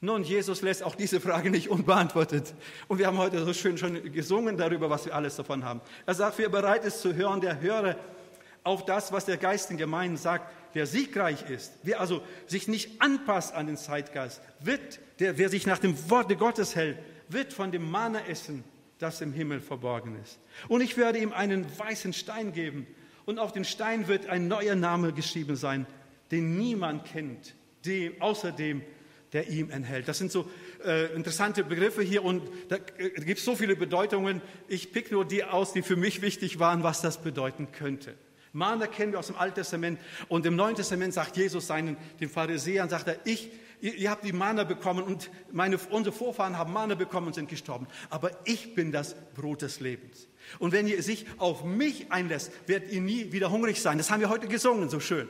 Nun, 0.00 0.24
Jesus 0.24 0.62
lässt 0.62 0.82
auch 0.82 0.94
diese 0.94 1.20
Frage 1.20 1.50
nicht 1.50 1.68
unbeantwortet. 1.68 2.54
Und 2.88 2.96
wir 2.96 3.08
haben 3.08 3.18
heute 3.18 3.44
so 3.44 3.52
schön 3.52 3.76
schon 3.76 4.10
gesungen 4.10 4.56
darüber, 4.56 4.88
was 4.88 5.04
wir 5.04 5.14
alles 5.14 5.36
davon 5.36 5.66
haben. 5.66 5.82
Er 6.06 6.14
sagt, 6.14 6.38
wer 6.38 6.48
bereit 6.48 6.86
ist 6.86 7.02
zu 7.02 7.14
hören, 7.14 7.42
der 7.42 7.60
höre 7.60 7.94
auf 8.64 8.84
das, 8.84 9.12
was 9.12 9.24
der 9.24 9.36
Geist 9.36 9.70
in 9.70 9.76
Gemeinden 9.76 10.16
sagt 10.16 10.52
wer 10.74 10.86
siegreich 10.86 11.48
ist, 11.50 11.72
wer 11.82 12.00
also 12.00 12.22
sich 12.46 12.68
nicht 12.68 13.00
anpasst 13.00 13.54
an 13.54 13.66
den 13.66 13.76
Zeitgeist, 13.76 14.40
wird, 14.60 15.00
der, 15.18 15.38
wer 15.38 15.48
sich 15.48 15.66
nach 15.66 15.78
dem 15.78 16.10
Worte 16.10 16.36
Gottes 16.36 16.76
hält, 16.76 16.98
wird 17.28 17.52
von 17.52 17.72
dem 17.72 17.90
Manna 17.90 18.26
essen, 18.26 18.64
das 18.98 19.20
im 19.20 19.32
Himmel 19.32 19.60
verborgen 19.60 20.16
ist. 20.22 20.38
Und 20.68 20.80
ich 20.80 20.96
werde 20.96 21.18
ihm 21.18 21.32
einen 21.32 21.66
weißen 21.78 22.12
Stein 22.12 22.52
geben 22.52 22.86
und 23.24 23.38
auf 23.38 23.52
den 23.52 23.64
Stein 23.64 24.08
wird 24.08 24.26
ein 24.26 24.48
neuer 24.48 24.74
Name 24.74 25.12
geschrieben 25.12 25.56
sein, 25.56 25.86
den 26.30 26.56
niemand 26.56 27.04
kennt, 27.04 27.54
dem, 27.84 28.20
außer 28.20 28.52
dem, 28.52 28.82
der 29.32 29.48
ihm 29.48 29.70
enthält. 29.70 30.08
Das 30.08 30.18
sind 30.18 30.30
so 30.30 30.48
äh, 30.84 31.14
interessante 31.14 31.64
Begriffe 31.64 32.02
hier 32.02 32.22
und 32.22 32.42
da 32.68 32.76
äh, 32.98 33.10
gibt 33.10 33.38
es 33.38 33.44
so 33.44 33.56
viele 33.56 33.76
Bedeutungen. 33.76 34.42
Ich 34.68 34.92
pick 34.92 35.10
nur 35.10 35.24
die 35.24 35.42
aus, 35.42 35.72
die 35.72 35.82
für 35.82 35.96
mich 35.96 36.20
wichtig 36.20 36.58
waren, 36.58 36.82
was 36.82 37.00
das 37.00 37.22
bedeuten 37.22 37.72
könnte. 37.72 38.14
Mana 38.52 38.86
kennen 38.86 39.12
wir 39.12 39.18
aus 39.18 39.28
dem 39.28 39.36
Alten 39.36 39.56
Testament 39.56 39.98
und 40.28 40.44
im 40.44 40.56
Neuen 40.56 40.76
Testament 40.76 41.14
sagt 41.14 41.36
Jesus 41.36 41.66
seinen, 41.66 41.96
den 42.20 42.28
Pharisäern, 42.28 42.88
sagt 42.88 43.08
er, 43.08 43.16
ich, 43.24 43.50
ihr, 43.80 43.94
ihr 43.94 44.10
habt 44.10 44.24
die 44.24 44.32
Mana 44.32 44.64
bekommen 44.64 45.04
und 45.04 45.30
meine, 45.50 45.78
unsere 45.90 46.14
Vorfahren 46.14 46.58
haben 46.58 46.72
Mana 46.72 46.94
bekommen 46.94 47.28
und 47.28 47.34
sind 47.34 47.48
gestorben. 47.48 47.86
Aber 48.10 48.30
ich 48.44 48.74
bin 48.74 48.92
das 48.92 49.14
Brot 49.34 49.62
des 49.62 49.80
Lebens. 49.80 50.28
Und 50.58 50.72
wenn 50.72 50.86
ihr 50.86 51.02
sich 51.02 51.26
auf 51.38 51.64
mich 51.64 52.12
einlässt, 52.12 52.52
werdet 52.66 52.92
ihr 52.92 53.00
nie 53.00 53.32
wieder 53.32 53.50
hungrig 53.50 53.80
sein. 53.80 53.96
Das 53.96 54.10
haben 54.10 54.20
wir 54.20 54.28
heute 54.28 54.48
gesungen, 54.48 54.90
so 54.90 55.00
schön. 55.00 55.28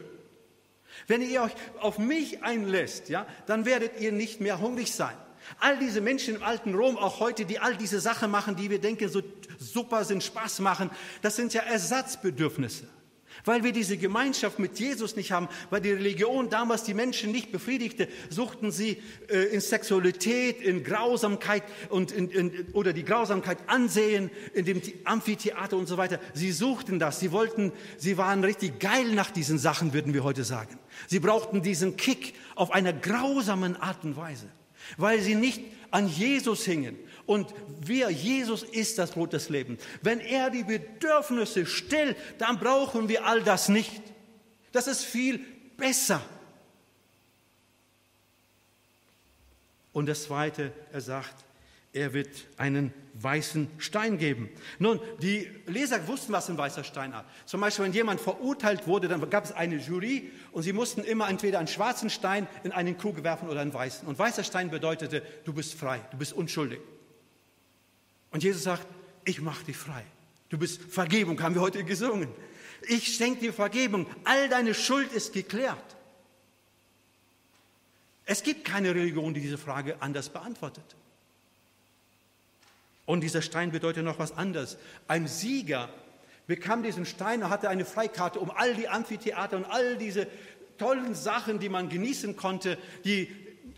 Wenn 1.06 1.22
ihr 1.22 1.42
euch 1.42 1.52
auf 1.78 1.98
mich 1.98 2.42
einlässt, 2.42 3.08
ja, 3.08 3.26
dann 3.46 3.64
werdet 3.64 4.00
ihr 4.00 4.12
nicht 4.12 4.40
mehr 4.40 4.60
hungrig 4.60 4.92
sein. 4.92 5.16
All 5.58 5.78
diese 5.78 6.00
Menschen 6.00 6.36
im 6.36 6.42
alten 6.42 6.74
Rom, 6.74 6.96
auch 6.96 7.20
heute, 7.20 7.44
die 7.44 7.58
all 7.58 7.76
diese 7.76 8.00
Sachen 8.00 8.30
machen, 8.30 8.56
die 8.56 8.70
wir 8.70 8.80
denken, 8.80 9.08
so 9.08 9.22
super 9.58 10.04
sind, 10.04 10.22
Spaß 10.22 10.60
machen, 10.60 10.90
das 11.20 11.36
sind 11.36 11.54
ja 11.54 11.62
Ersatzbedürfnisse. 11.62 12.86
Weil 13.44 13.64
wir 13.64 13.72
diese 13.72 13.96
Gemeinschaft 13.96 14.58
mit 14.58 14.78
Jesus 14.78 15.16
nicht 15.16 15.32
haben, 15.32 15.48
weil 15.70 15.80
die 15.80 15.90
Religion 15.90 16.48
damals 16.48 16.84
die 16.84 16.94
Menschen 16.94 17.32
nicht 17.32 17.50
befriedigte, 17.50 18.08
suchten 18.30 18.70
sie 18.70 19.02
äh, 19.28 19.52
in 19.52 19.60
Sexualität, 19.60 20.60
in 20.60 20.84
Grausamkeit 20.84 21.64
und 21.88 22.12
in, 22.12 22.30
in, 22.30 22.66
oder 22.72 22.92
die 22.92 23.04
Grausamkeit 23.04 23.58
ansehen, 23.66 24.30
in 24.54 24.64
dem 24.64 24.80
Amphitheater 25.04 25.76
und 25.76 25.88
so 25.88 25.96
weiter. 25.96 26.20
Sie 26.34 26.52
suchten 26.52 27.00
das, 27.00 27.18
sie 27.18 27.32
wollten, 27.32 27.72
sie 27.96 28.16
waren 28.16 28.44
richtig 28.44 28.78
geil 28.78 29.12
nach 29.12 29.30
diesen 29.30 29.58
Sachen, 29.58 29.92
würden 29.92 30.14
wir 30.14 30.22
heute 30.22 30.44
sagen. 30.44 30.78
Sie 31.08 31.18
brauchten 31.18 31.62
diesen 31.62 31.96
Kick 31.96 32.34
auf 32.54 32.70
einer 32.70 32.92
grausamen 32.92 33.76
Art 33.76 34.04
und 34.04 34.16
Weise, 34.16 34.46
weil 34.96 35.20
sie 35.20 35.34
nicht 35.34 35.62
an 35.90 36.08
Jesus 36.08 36.64
hingen 36.64 36.96
und 37.26 37.52
wir, 37.80 38.10
Jesus 38.10 38.62
ist 38.62 38.98
das 38.98 39.12
Brot 39.12 39.32
des 39.32 39.48
Lebens. 39.48 39.82
Wenn 40.02 40.20
er 40.20 40.50
die 40.50 40.64
Bedürfnisse 40.64 41.66
stillt, 41.66 42.16
dann 42.38 42.58
brauchen 42.58 43.08
wir 43.08 43.26
all 43.26 43.42
das 43.42 43.68
nicht. 43.68 44.02
Das 44.72 44.86
ist 44.86 45.04
viel 45.04 45.40
besser. 45.76 46.20
Und 49.92 50.06
das 50.06 50.24
Zweite, 50.24 50.72
er 50.90 51.00
sagt, 51.00 51.44
er 51.92 52.14
wird 52.14 52.30
einen 52.56 52.94
weißen 53.14 53.68
Stein 53.76 54.16
geben. 54.16 54.48
Nun, 54.78 54.98
die 55.20 55.50
Leser 55.66 56.08
wussten, 56.08 56.32
was 56.32 56.48
ein 56.48 56.56
weißer 56.56 56.84
Stein 56.84 57.14
hat. 57.14 57.26
Zum 57.44 57.60
Beispiel, 57.60 57.84
wenn 57.84 57.92
jemand 57.92 58.18
verurteilt 58.18 58.86
wurde, 58.86 59.08
dann 59.08 59.28
gab 59.28 59.44
es 59.44 59.52
eine 59.52 59.76
Jury 59.76 60.30
und 60.52 60.62
sie 60.62 60.72
mussten 60.72 61.02
immer 61.04 61.28
entweder 61.28 61.58
einen 61.58 61.68
schwarzen 61.68 62.08
Stein 62.08 62.46
in 62.64 62.72
einen 62.72 62.96
Krug 62.96 63.22
werfen 63.22 63.50
oder 63.50 63.60
einen 63.60 63.74
weißen. 63.74 64.08
Und 64.08 64.18
weißer 64.18 64.42
Stein 64.42 64.70
bedeutete, 64.70 65.22
du 65.44 65.52
bist 65.52 65.74
frei, 65.74 66.00
du 66.10 66.16
bist 66.16 66.32
unschuldig. 66.32 66.80
Und 68.32 68.42
Jesus 68.42 68.64
sagt, 68.64 68.86
ich 69.24 69.40
mache 69.40 69.64
dich 69.64 69.76
frei. 69.76 70.04
Du 70.48 70.58
bist 70.58 70.82
Vergebung, 70.82 71.40
haben 71.42 71.54
wir 71.54 71.62
heute 71.62 71.84
gesungen. 71.84 72.28
Ich 72.88 73.14
schenke 73.14 73.40
dir 73.40 73.52
Vergebung. 73.52 74.06
All 74.24 74.48
deine 74.48 74.74
Schuld 74.74 75.12
ist 75.12 75.32
geklärt. 75.32 75.96
Es 78.24 78.42
gibt 78.42 78.64
keine 78.64 78.94
Religion, 78.94 79.34
die 79.34 79.40
diese 79.40 79.58
Frage 79.58 79.96
anders 80.00 80.28
beantwortet. 80.28 80.84
Und 83.04 83.20
dieser 83.20 83.42
Stein 83.42 83.72
bedeutet 83.72 84.04
noch 84.04 84.18
was 84.18 84.32
anderes. 84.32 84.78
Ein 85.08 85.26
Sieger 85.26 85.88
bekam 86.46 86.82
diesen 86.82 87.04
Stein 87.04 87.42
und 87.42 87.50
hatte 87.50 87.68
eine 87.68 87.84
Freikarte, 87.84 88.38
um 88.38 88.50
all 88.50 88.74
die 88.74 88.88
Amphitheater 88.88 89.56
und 89.56 89.64
all 89.64 89.96
diese 89.96 90.26
tollen 90.78 91.14
Sachen, 91.14 91.58
die 91.58 91.68
man 91.68 91.88
genießen 91.88 92.36
konnte, 92.36 92.78
die 93.04 93.34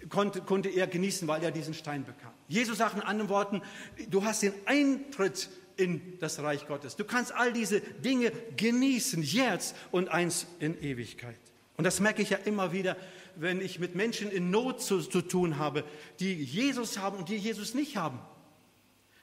konnte, 0.09 0.43
konnte 0.43 0.69
er 0.69 0.87
genießen, 0.87 1.27
weil 1.27 1.43
er 1.43 1.51
diesen 1.51 1.75
Stein 1.75 2.05
bekam. 2.05 2.34
Jesus 2.49 2.79
sagt 2.79 2.97
in 2.97 3.03
anderen 3.03 3.31
Worten, 3.31 3.63
du 4.09 4.25
hast 4.25 4.43
den 4.43 4.53
Eintritt 4.67 5.49
in 5.77 6.19
das 6.21 6.41
Reich 6.41 6.67
Gottes. 6.67 6.97
Du 6.97 7.05
kannst 7.05 7.33
all 7.33 7.53
diese 7.53 7.81
Dinge 7.81 8.33
genießen, 8.57 9.23
jetzt 9.23 9.75
und 9.91 10.09
eins 10.09 10.47
in 10.61 10.81
Ewigkeit. 10.81 11.39
Und 11.77 11.85
das 11.85 12.01
merke 12.01 12.23
ich 12.23 12.31
ja 12.31 12.39
immer 12.39 12.73
wieder, 12.73 12.97
wenn 13.37 13.61
ich 13.61 13.81
mit 13.81 13.95
Menschen 13.95 14.31
in 14.31 14.51
Not 14.51 14.81
zu, 14.81 15.01
zu 15.01 15.23
tun 15.23 15.59
habe, 15.59 15.85
die 16.21 16.35
Jesus 16.35 16.99
haben 16.99 17.19
und 17.19 17.29
die 17.29 17.37
Jesus 17.37 17.75
nicht 17.75 17.97
haben. 17.97 18.21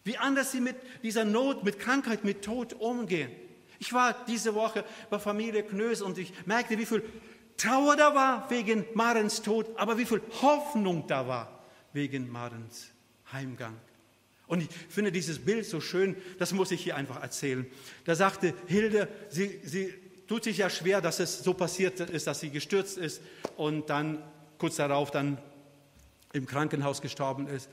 Wie 0.04 0.18
anders 0.18 0.52
sie 0.52 0.60
mit 0.60 0.76
dieser 1.04 1.24
Not, 1.24 1.64
mit 1.64 1.80
Krankheit, 1.80 2.24
mit 2.24 2.42
Tod 2.42 2.74
umgehen. 2.74 3.32
Ich 3.80 3.94
war 3.94 4.16
diese 4.28 4.54
Woche 4.56 4.84
bei 5.10 5.20
Familie 5.20 5.64
Knös 5.64 6.02
und 6.02 6.18
ich 6.18 6.34
merkte, 6.46 6.78
wie 6.78 6.86
viel 6.86 7.04
Trauer 7.56 7.96
da 7.96 8.14
war 8.16 8.50
wegen 8.50 8.86
Marens 8.96 9.42
Tod, 9.42 9.68
aber 9.78 9.98
wie 9.98 10.06
viel 10.06 10.22
Hoffnung 10.42 11.06
da 11.08 11.28
war 11.28 11.64
wegen 11.94 12.30
Marens 12.32 12.92
Heimgang. 13.34 13.76
Und 14.48 14.64
ich 14.64 14.70
finde 14.90 15.12
dieses 15.12 15.40
Bild 15.40 15.66
so 15.66 15.80
schön, 15.80 16.16
das 16.38 16.52
muss 16.52 16.72
ich 16.72 16.82
hier 16.82 16.98
einfach 16.98 17.22
erzählen. 17.22 17.66
Da 18.04 18.16
sagte 18.16 18.54
Hilde, 18.68 19.08
sie, 19.30 19.62
sie 19.64 19.94
tut 20.28 20.44
sich 20.44 20.58
ja 20.58 20.70
schwer, 20.70 21.00
dass 21.02 21.20
es 21.20 21.44
so 21.44 21.54
passiert 21.54 22.00
ist, 22.02 22.28
dass 22.28 22.42
sie 22.42 22.50
gestürzt 22.50 22.98
ist 22.98 23.22
und 23.56 23.90
dann 23.90 24.22
kurz 24.58 24.76
darauf 24.76 25.10
dann 25.10 25.38
im 26.34 26.46
Krankenhaus 26.46 27.02
gestorben 27.02 27.48
ist. 27.48 27.70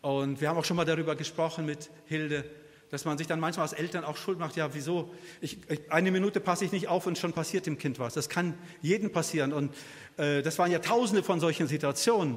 Und 0.00 0.40
wir 0.40 0.48
haben 0.48 0.58
auch 0.58 0.64
schon 0.64 0.76
mal 0.76 0.84
darüber 0.84 1.16
gesprochen 1.16 1.66
mit 1.66 1.90
Hilde, 2.06 2.44
dass 2.90 3.04
man 3.04 3.16
sich 3.16 3.26
dann 3.26 3.40
manchmal 3.40 3.64
als 3.64 3.72
Eltern 3.72 4.04
auch 4.04 4.16
schuld 4.16 4.38
macht. 4.38 4.56
Ja, 4.56 4.74
wieso? 4.74 5.14
Ich, 5.40 5.58
eine 5.88 6.10
Minute 6.10 6.40
passe 6.40 6.64
ich 6.64 6.72
nicht 6.72 6.88
auf 6.88 7.06
und 7.06 7.16
schon 7.16 7.32
passiert 7.32 7.64
dem 7.66 7.78
Kind 7.78 7.98
was. 7.98 8.14
Das 8.14 8.28
kann 8.28 8.54
jedem 8.82 9.12
passieren. 9.12 9.52
Und 9.52 9.74
äh, 10.16 10.42
das 10.42 10.58
waren 10.58 10.70
ja 10.70 10.80
Tausende 10.80 11.22
von 11.22 11.40
solchen 11.40 11.68
Situationen. 11.68 12.36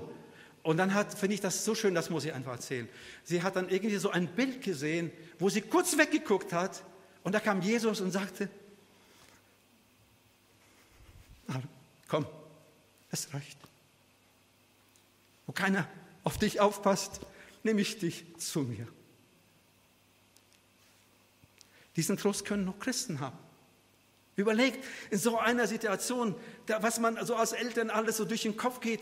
Und 0.65 0.77
dann 0.77 0.95
hat, 0.95 1.15
finde 1.15 1.35
ich 1.35 1.41
das 1.41 1.63
so 1.63 1.75
schön, 1.75 1.93
das 1.93 2.09
muss 2.09 2.25
ich 2.25 2.33
einfach 2.33 2.53
erzählen. 2.53 2.89
Sie 3.23 3.43
hat 3.43 3.55
dann 3.55 3.69
irgendwie 3.69 3.97
so 3.97 4.09
ein 4.09 4.25
Bild 4.25 4.63
gesehen, 4.63 5.11
wo 5.37 5.47
sie 5.47 5.61
kurz 5.61 5.95
weggeguckt 5.95 6.53
hat 6.53 6.83
und 7.23 7.33
da 7.33 7.39
kam 7.39 7.61
Jesus 7.61 8.01
und 8.01 8.09
sagte, 8.09 8.49
komm, 12.07 12.25
es 13.11 13.31
reicht. 13.31 13.59
Wo 15.45 15.51
keiner 15.51 15.87
auf 16.23 16.39
dich 16.39 16.59
aufpasst, 16.59 17.19
nehme 17.61 17.81
ich 17.81 17.99
dich 17.99 18.25
zu 18.39 18.61
mir. 18.61 18.87
Diesen 21.95 22.17
Trost 22.17 22.43
können 22.43 22.65
nur 22.65 22.79
Christen 22.79 23.19
haben. 23.19 23.37
Überlegt 24.35 24.83
in 25.11 25.19
so 25.19 25.37
einer 25.37 25.67
Situation, 25.67 26.33
was 26.65 26.99
man 26.99 27.23
so 27.23 27.35
als 27.35 27.51
Eltern 27.51 27.91
alles 27.91 28.17
so 28.17 28.25
durch 28.25 28.41
den 28.41 28.57
Kopf 28.57 28.79
geht, 28.79 29.01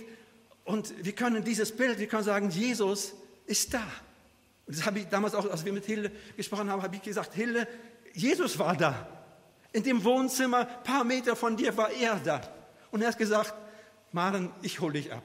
und 0.66 0.94
wir 1.04 1.14
können 1.14 1.44
dieses 1.44 1.76
Bild, 1.76 2.00
wir 2.00 2.08
können 2.08 2.24
sagen, 2.24 2.50
Jesus 2.50 3.14
ist 3.46 3.74
da. 3.74 3.84
Und 4.66 4.78
das 4.78 4.86
habe 4.86 5.00
ich 5.00 5.08
damals 5.08 5.36
auch, 5.36 5.50
als 5.50 5.66
wir 5.66 5.74
mit 5.74 5.86
Hilde 5.86 6.12
gesprochen 6.38 6.70
haben, 6.70 6.82
habe 6.82 6.96
ich 6.96 7.02
gesagt, 7.02 7.34
Hilde, 7.34 7.68
Jesus 8.14 8.58
war 8.58 8.76
da. 8.78 9.08
In 9.74 9.84
dem 9.84 10.04
Wohnzimmer, 10.04 10.60
ein 10.60 10.84
paar 10.84 11.04
Meter 11.04 11.36
von 11.36 11.58
dir 11.58 11.76
war 11.76 11.92
er 11.92 12.16
da. 12.24 12.42
Und 12.92 13.02
er 13.02 13.10
hat 13.10 13.18
gesagt, 13.18 13.54
Maren, 14.12 14.52
ich 14.62 14.80
hole 14.80 14.94
dich 14.94 15.12
ab. 15.12 15.24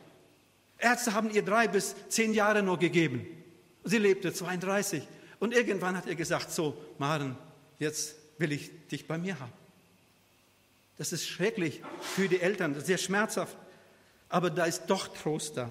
Ärzte 0.79 1.13
haben 1.13 1.31
ihr 1.31 1.45
drei 1.45 1.69
bis 1.69 1.95
zehn 2.09 2.33
Jahre 2.33 2.63
nur 2.63 2.79
gegeben. 2.79 3.27
Sie 3.85 3.99
lebte 3.99 4.33
32. 4.33 5.07
Und 5.39 5.55
irgendwann 5.55 5.97
hat 5.97 6.07
er 6.07 6.15
gesagt, 6.15 6.51
so, 6.51 6.77
Maren, 6.99 7.37
jetzt 7.79 8.17
will 8.39 8.53
ich 8.53 8.71
dich 8.89 9.07
bei 9.07 9.19
mir 9.19 9.39
haben. 9.39 9.53
Das 10.97 11.13
ist 11.13 11.29
schrecklich 11.29 11.83
für 12.01 12.29
die 12.29 12.41
Eltern, 12.41 12.81
sehr 12.81 12.99
schmerzhaft 12.99 13.57
aber 14.29 14.51
da 14.51 14.65
ist 14.65 14.85
doch 14.87 15.09
Trost 15.09 15.57
da. 15.57 15.71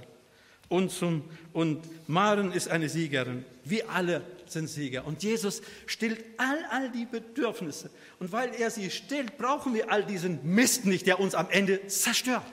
Und, 0.69 0.91
zum, 0.91 1.23
und 1.53 1.81
Maren 2.09 2.51
ist 2.51 2.67
eine 2.67 2.89
Siegerin. 2.89 3.45
Wir 3.63 3.89
alle 3.89 4.21
sind 4.47 4.67
Sieger. 4.67 5.05
Und 5.05 5.23
Jesus 5.23 5.61
stillt 5.85 6.23
all, 6.37 6.57
all 6.71 6.91
die 6.91 7.05
Bedürfnisse. 7.05 7.89
Und 8.19 8.31
weil 8.31 8.53
er 8.53 8.69
sie 8.69 8.89
stillt, 8.89 9.37
brauchen 9.37 9.73
wir 9.73 9.91
all 9.91 10.03
diesen 10.03 10.39
Mist 10.43 10.85
nicht, 10.85 11.07
der 11.07 11.19
uns 11.19 11.35
am 11.35 11.49
Ende 11.49 11.87
zerstört. 11.87 12.43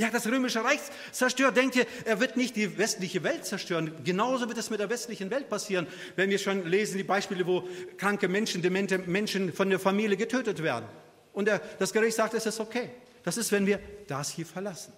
Hat 0.00 0.14
das 0.14 0.26
römische 0.26 0.64
Reich 0.64 0.80
zerstört. 1.12 1.58
Denkt 1.58 1.76
ihr, 1.76 1.86
er 2.06 2.20
wird 2.20 2.36
nicht 2.36 2.56
die 2.56 2.78
westliche 2.78 3.22
Welt 3.22 3.44
zerstören. 3.44 3.92
Genauso 4.02 4.48
wird 4.48 4.56
es 4.56 4.70
mit 4.70 4.80
der 4.80 4.88
westlichen 4.88 5.30
Welt 5.30 5.50
passieren, 5.50 5.86
wenn 6.16 6.30
wir 6.30 6.38
schon 6.38 6.66
lesen 6.66 6.96
die 6.96 7.04
Beispiele, 7.04 7.46
wo 7.46 7.68
kranke 7.98 8.26
Menschen, 8.26 8.62
demente 8.62 8.96
Menschen 8.96 9.52
von 9.52 9.68
der 9.68 9.78
Familie 9.78 10.16
getötet 10.16 10.62
werden. 10.62 10.86
Und 11.34 11.48
der, 11.48 11.60
das 11.78 11.92
Gericht 11.92 12.16
sagt, 12.16 12.32
es 12.32 12.46
ist 12.46 12.60
okay. 12.60 12.90
Das 13.22 13.36
ist, 13.36 13.52
wenn 13.52 13.66
wir 13.66 13.80
das 14.06 14.30
hier 14.30 14.46
verlassen. 14.46 14.92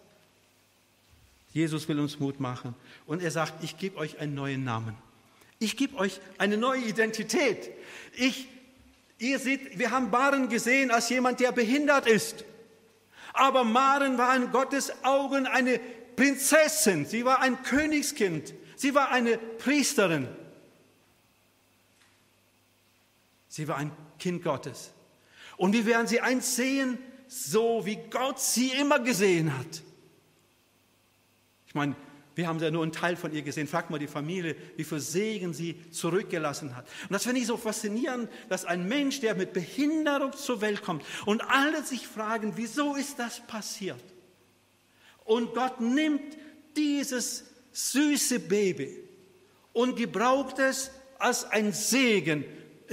Jesus 1.53 1.87
will 1.89 2.01
uns 2.01 2.19
Mut 2.19 2.41
machen 2.41 2.75
und 3.07 3.23
er 3.23 3.31
sagt, 3.31 3.63
ich 3.63 3.77
gebe 3.77 3.99
euch 3.99 4.19
einen 4.19 4.35
neuen 4.35 4.65
Namen. 4.65 4.97
Ich 5.59 5.77
gebe 5.77 5.97
euch 5.97 6.21
eine 6.39 6.57
neue 6.57 6.81
Identität. 6.81 7.71
Ich, 8.17 8.49
ihr 9.19 9.39
seht, 9.39 9.79
wir 9.79 9.91
haben 9.91 10.11
Maren 10.11 10.49
gesehen 10.49 10.91
als 10.91 11.09
jemand, 11.09 11.41
der 11.41 11.53
behindert 11.53 12.07
ist. 12.07 12.45
Aber 13.33 13.65
Maren 13.65 14.19
war 14.19 14.35
in 14.35 14.51
Gottes 14.51 14.93
Augen 15.05 15.47
eine 15.47 15.79
Prinzessin. 16.17 17.07
Sie 17.07 17.25
war 17.25 17.41
ein 17.41 17.63
Königskind. 17.63 18.55
Sie 18.77 18.95
war 18.95 19.11
eine 19.11 19.39
Priesterin. 19.39 20.29
Sie 23.49 23.69
war 23.69 23.77
ein 23.77 23.93
Kind 24.19 24.43
Gottes. 24.43 24.93
Und 25.57 25.75
wir 25.75 25.87
werden 25.87 26.07
sie 26.07 26.21
eins 26.21 26.57
sehen, 26.57 26.99
so 27.33 27.87
wie 27.87 27.97
Gott 28.11 28.39
sie 28.39 28.69
immer 28.73 29.01
gesehen 29.01 29.57
hat. 29.57 29.83
Ich 31.67 31.75
meine, 31.75 31.97
wir 32.35 32.47
haben 32.47 32.59
ja 32.61 32.71
nur 32.71 32.83
einen 32.83 32.93
Teil 32.93 33.17
von 33.17 33.33
ihr 33.33 33.41
gesehen. 33.41 33.67
Fragt 33.67 33.89
mal 33.89 33.99
die 33.99 34.07
Familie, 34.07 34.55
wie 34.77 34.85
viel 34.85 35.01
Segen 35.01 35.55
sie 35.55 35.91
zurückgelassen 35.91 36.77
hat. 36.77 36.87
Und 37.05 37.13
das 37.13 37.25
finde 37.25 37.41
ich 37.41 37.47
so 37.47 37.57
faszinierend, 37.57 38.31
dass 38.51 38.67
ein 38.67 38.87
Mensch, 38.87 39.21
der 39.21 39.35
mit 39.35 39.55
Behinderung 39.55 40.35
zur 40.35 40.61
Welt 40.61 40.83
kommt 40.83 41.05
und 41.25 41.41
alle 41.41 41.83
sich 41.83 42.07
fragen, 42.07 42.53
wieso 42.57 42.97
ist 42.97 43.19
das 43.19 43.41
passiert? 43.47 44.03
Und 45.25 45.55
Gott 45.55 45.81
nimmt 45.81 46.37
dieses 46.77 47.45
süße 47.73 48.41
Baby 48.41 48.99
und 49.73 49.97
gebraucht 49.97 50.59
es 50.59 50.91
als 51.19 51.45
ein 51.45 51.73
Segen 51.73 52.45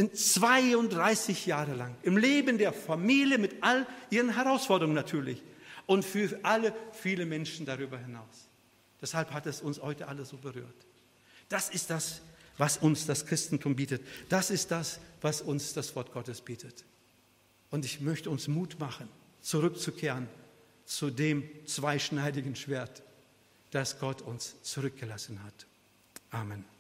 32 0.08 1.46
Jahre 1.46 1.74
lang 1.76 1.96
im 2.04 2.18
Leben 2.18 2.58
der 2.58 2.72
Familie 2.72 3.38
mit 3.38 3.62
all 3.62 3.86
ihren 4.10 4.34
Herausforderungen 4.34 4.96
natürlich 4.96 5.44
und 5.86 6.06
für 6.06 6.40
alle 6.44 6.74
viele 6.94 7.26
Menschen 7.26 7.66
darüber 7.66 7.98
hinaus. 7.98 8.48
Deshalb 9.02 9.32
hat 9.32 9.46
es 9.46 9.62
uns 9.62 9.82
heute 9.82 10.08
alle 10.08 10.26
so 10.26 10.38
berührt. 10.38 10.86
Das 11.50 11.70
ist 11.70 11.90
das, 11.90 12.22
was 12.58 12.78
uns 12.78 13.06
das 13.06 13.26
Christentum 13.26 13.76
bietet. 13.76 14.02
Das 14.30 14.52
ist 14.52 14.72
das, 14.72 15.00
was 15.22 15.42
uns 15.42 15.74
das 15.74 15.96
Wort 15.96 16.12
Gottes 16.12 16.42
bietet. 16.42 16.86
Und 17.72 17.86
ich 17.86 18.02
möchte 18.02 18.30
uns 18.30 18.48
Mut 18.48 18.80
machen, 18.80 19.08
zurückzukehren 19.42 20.28
zu 20.86 21.10
dem 21.10 21.44
zweischneidigen 21.66 22.56
Schwert, 22.56 23.04
das 23.72 24.00
Gott 24.00 24.22
uns 24.22 24.56
zurückgelassen 24.64 25.44
hat. 25.44 25.68
Amen. 26.32 26.79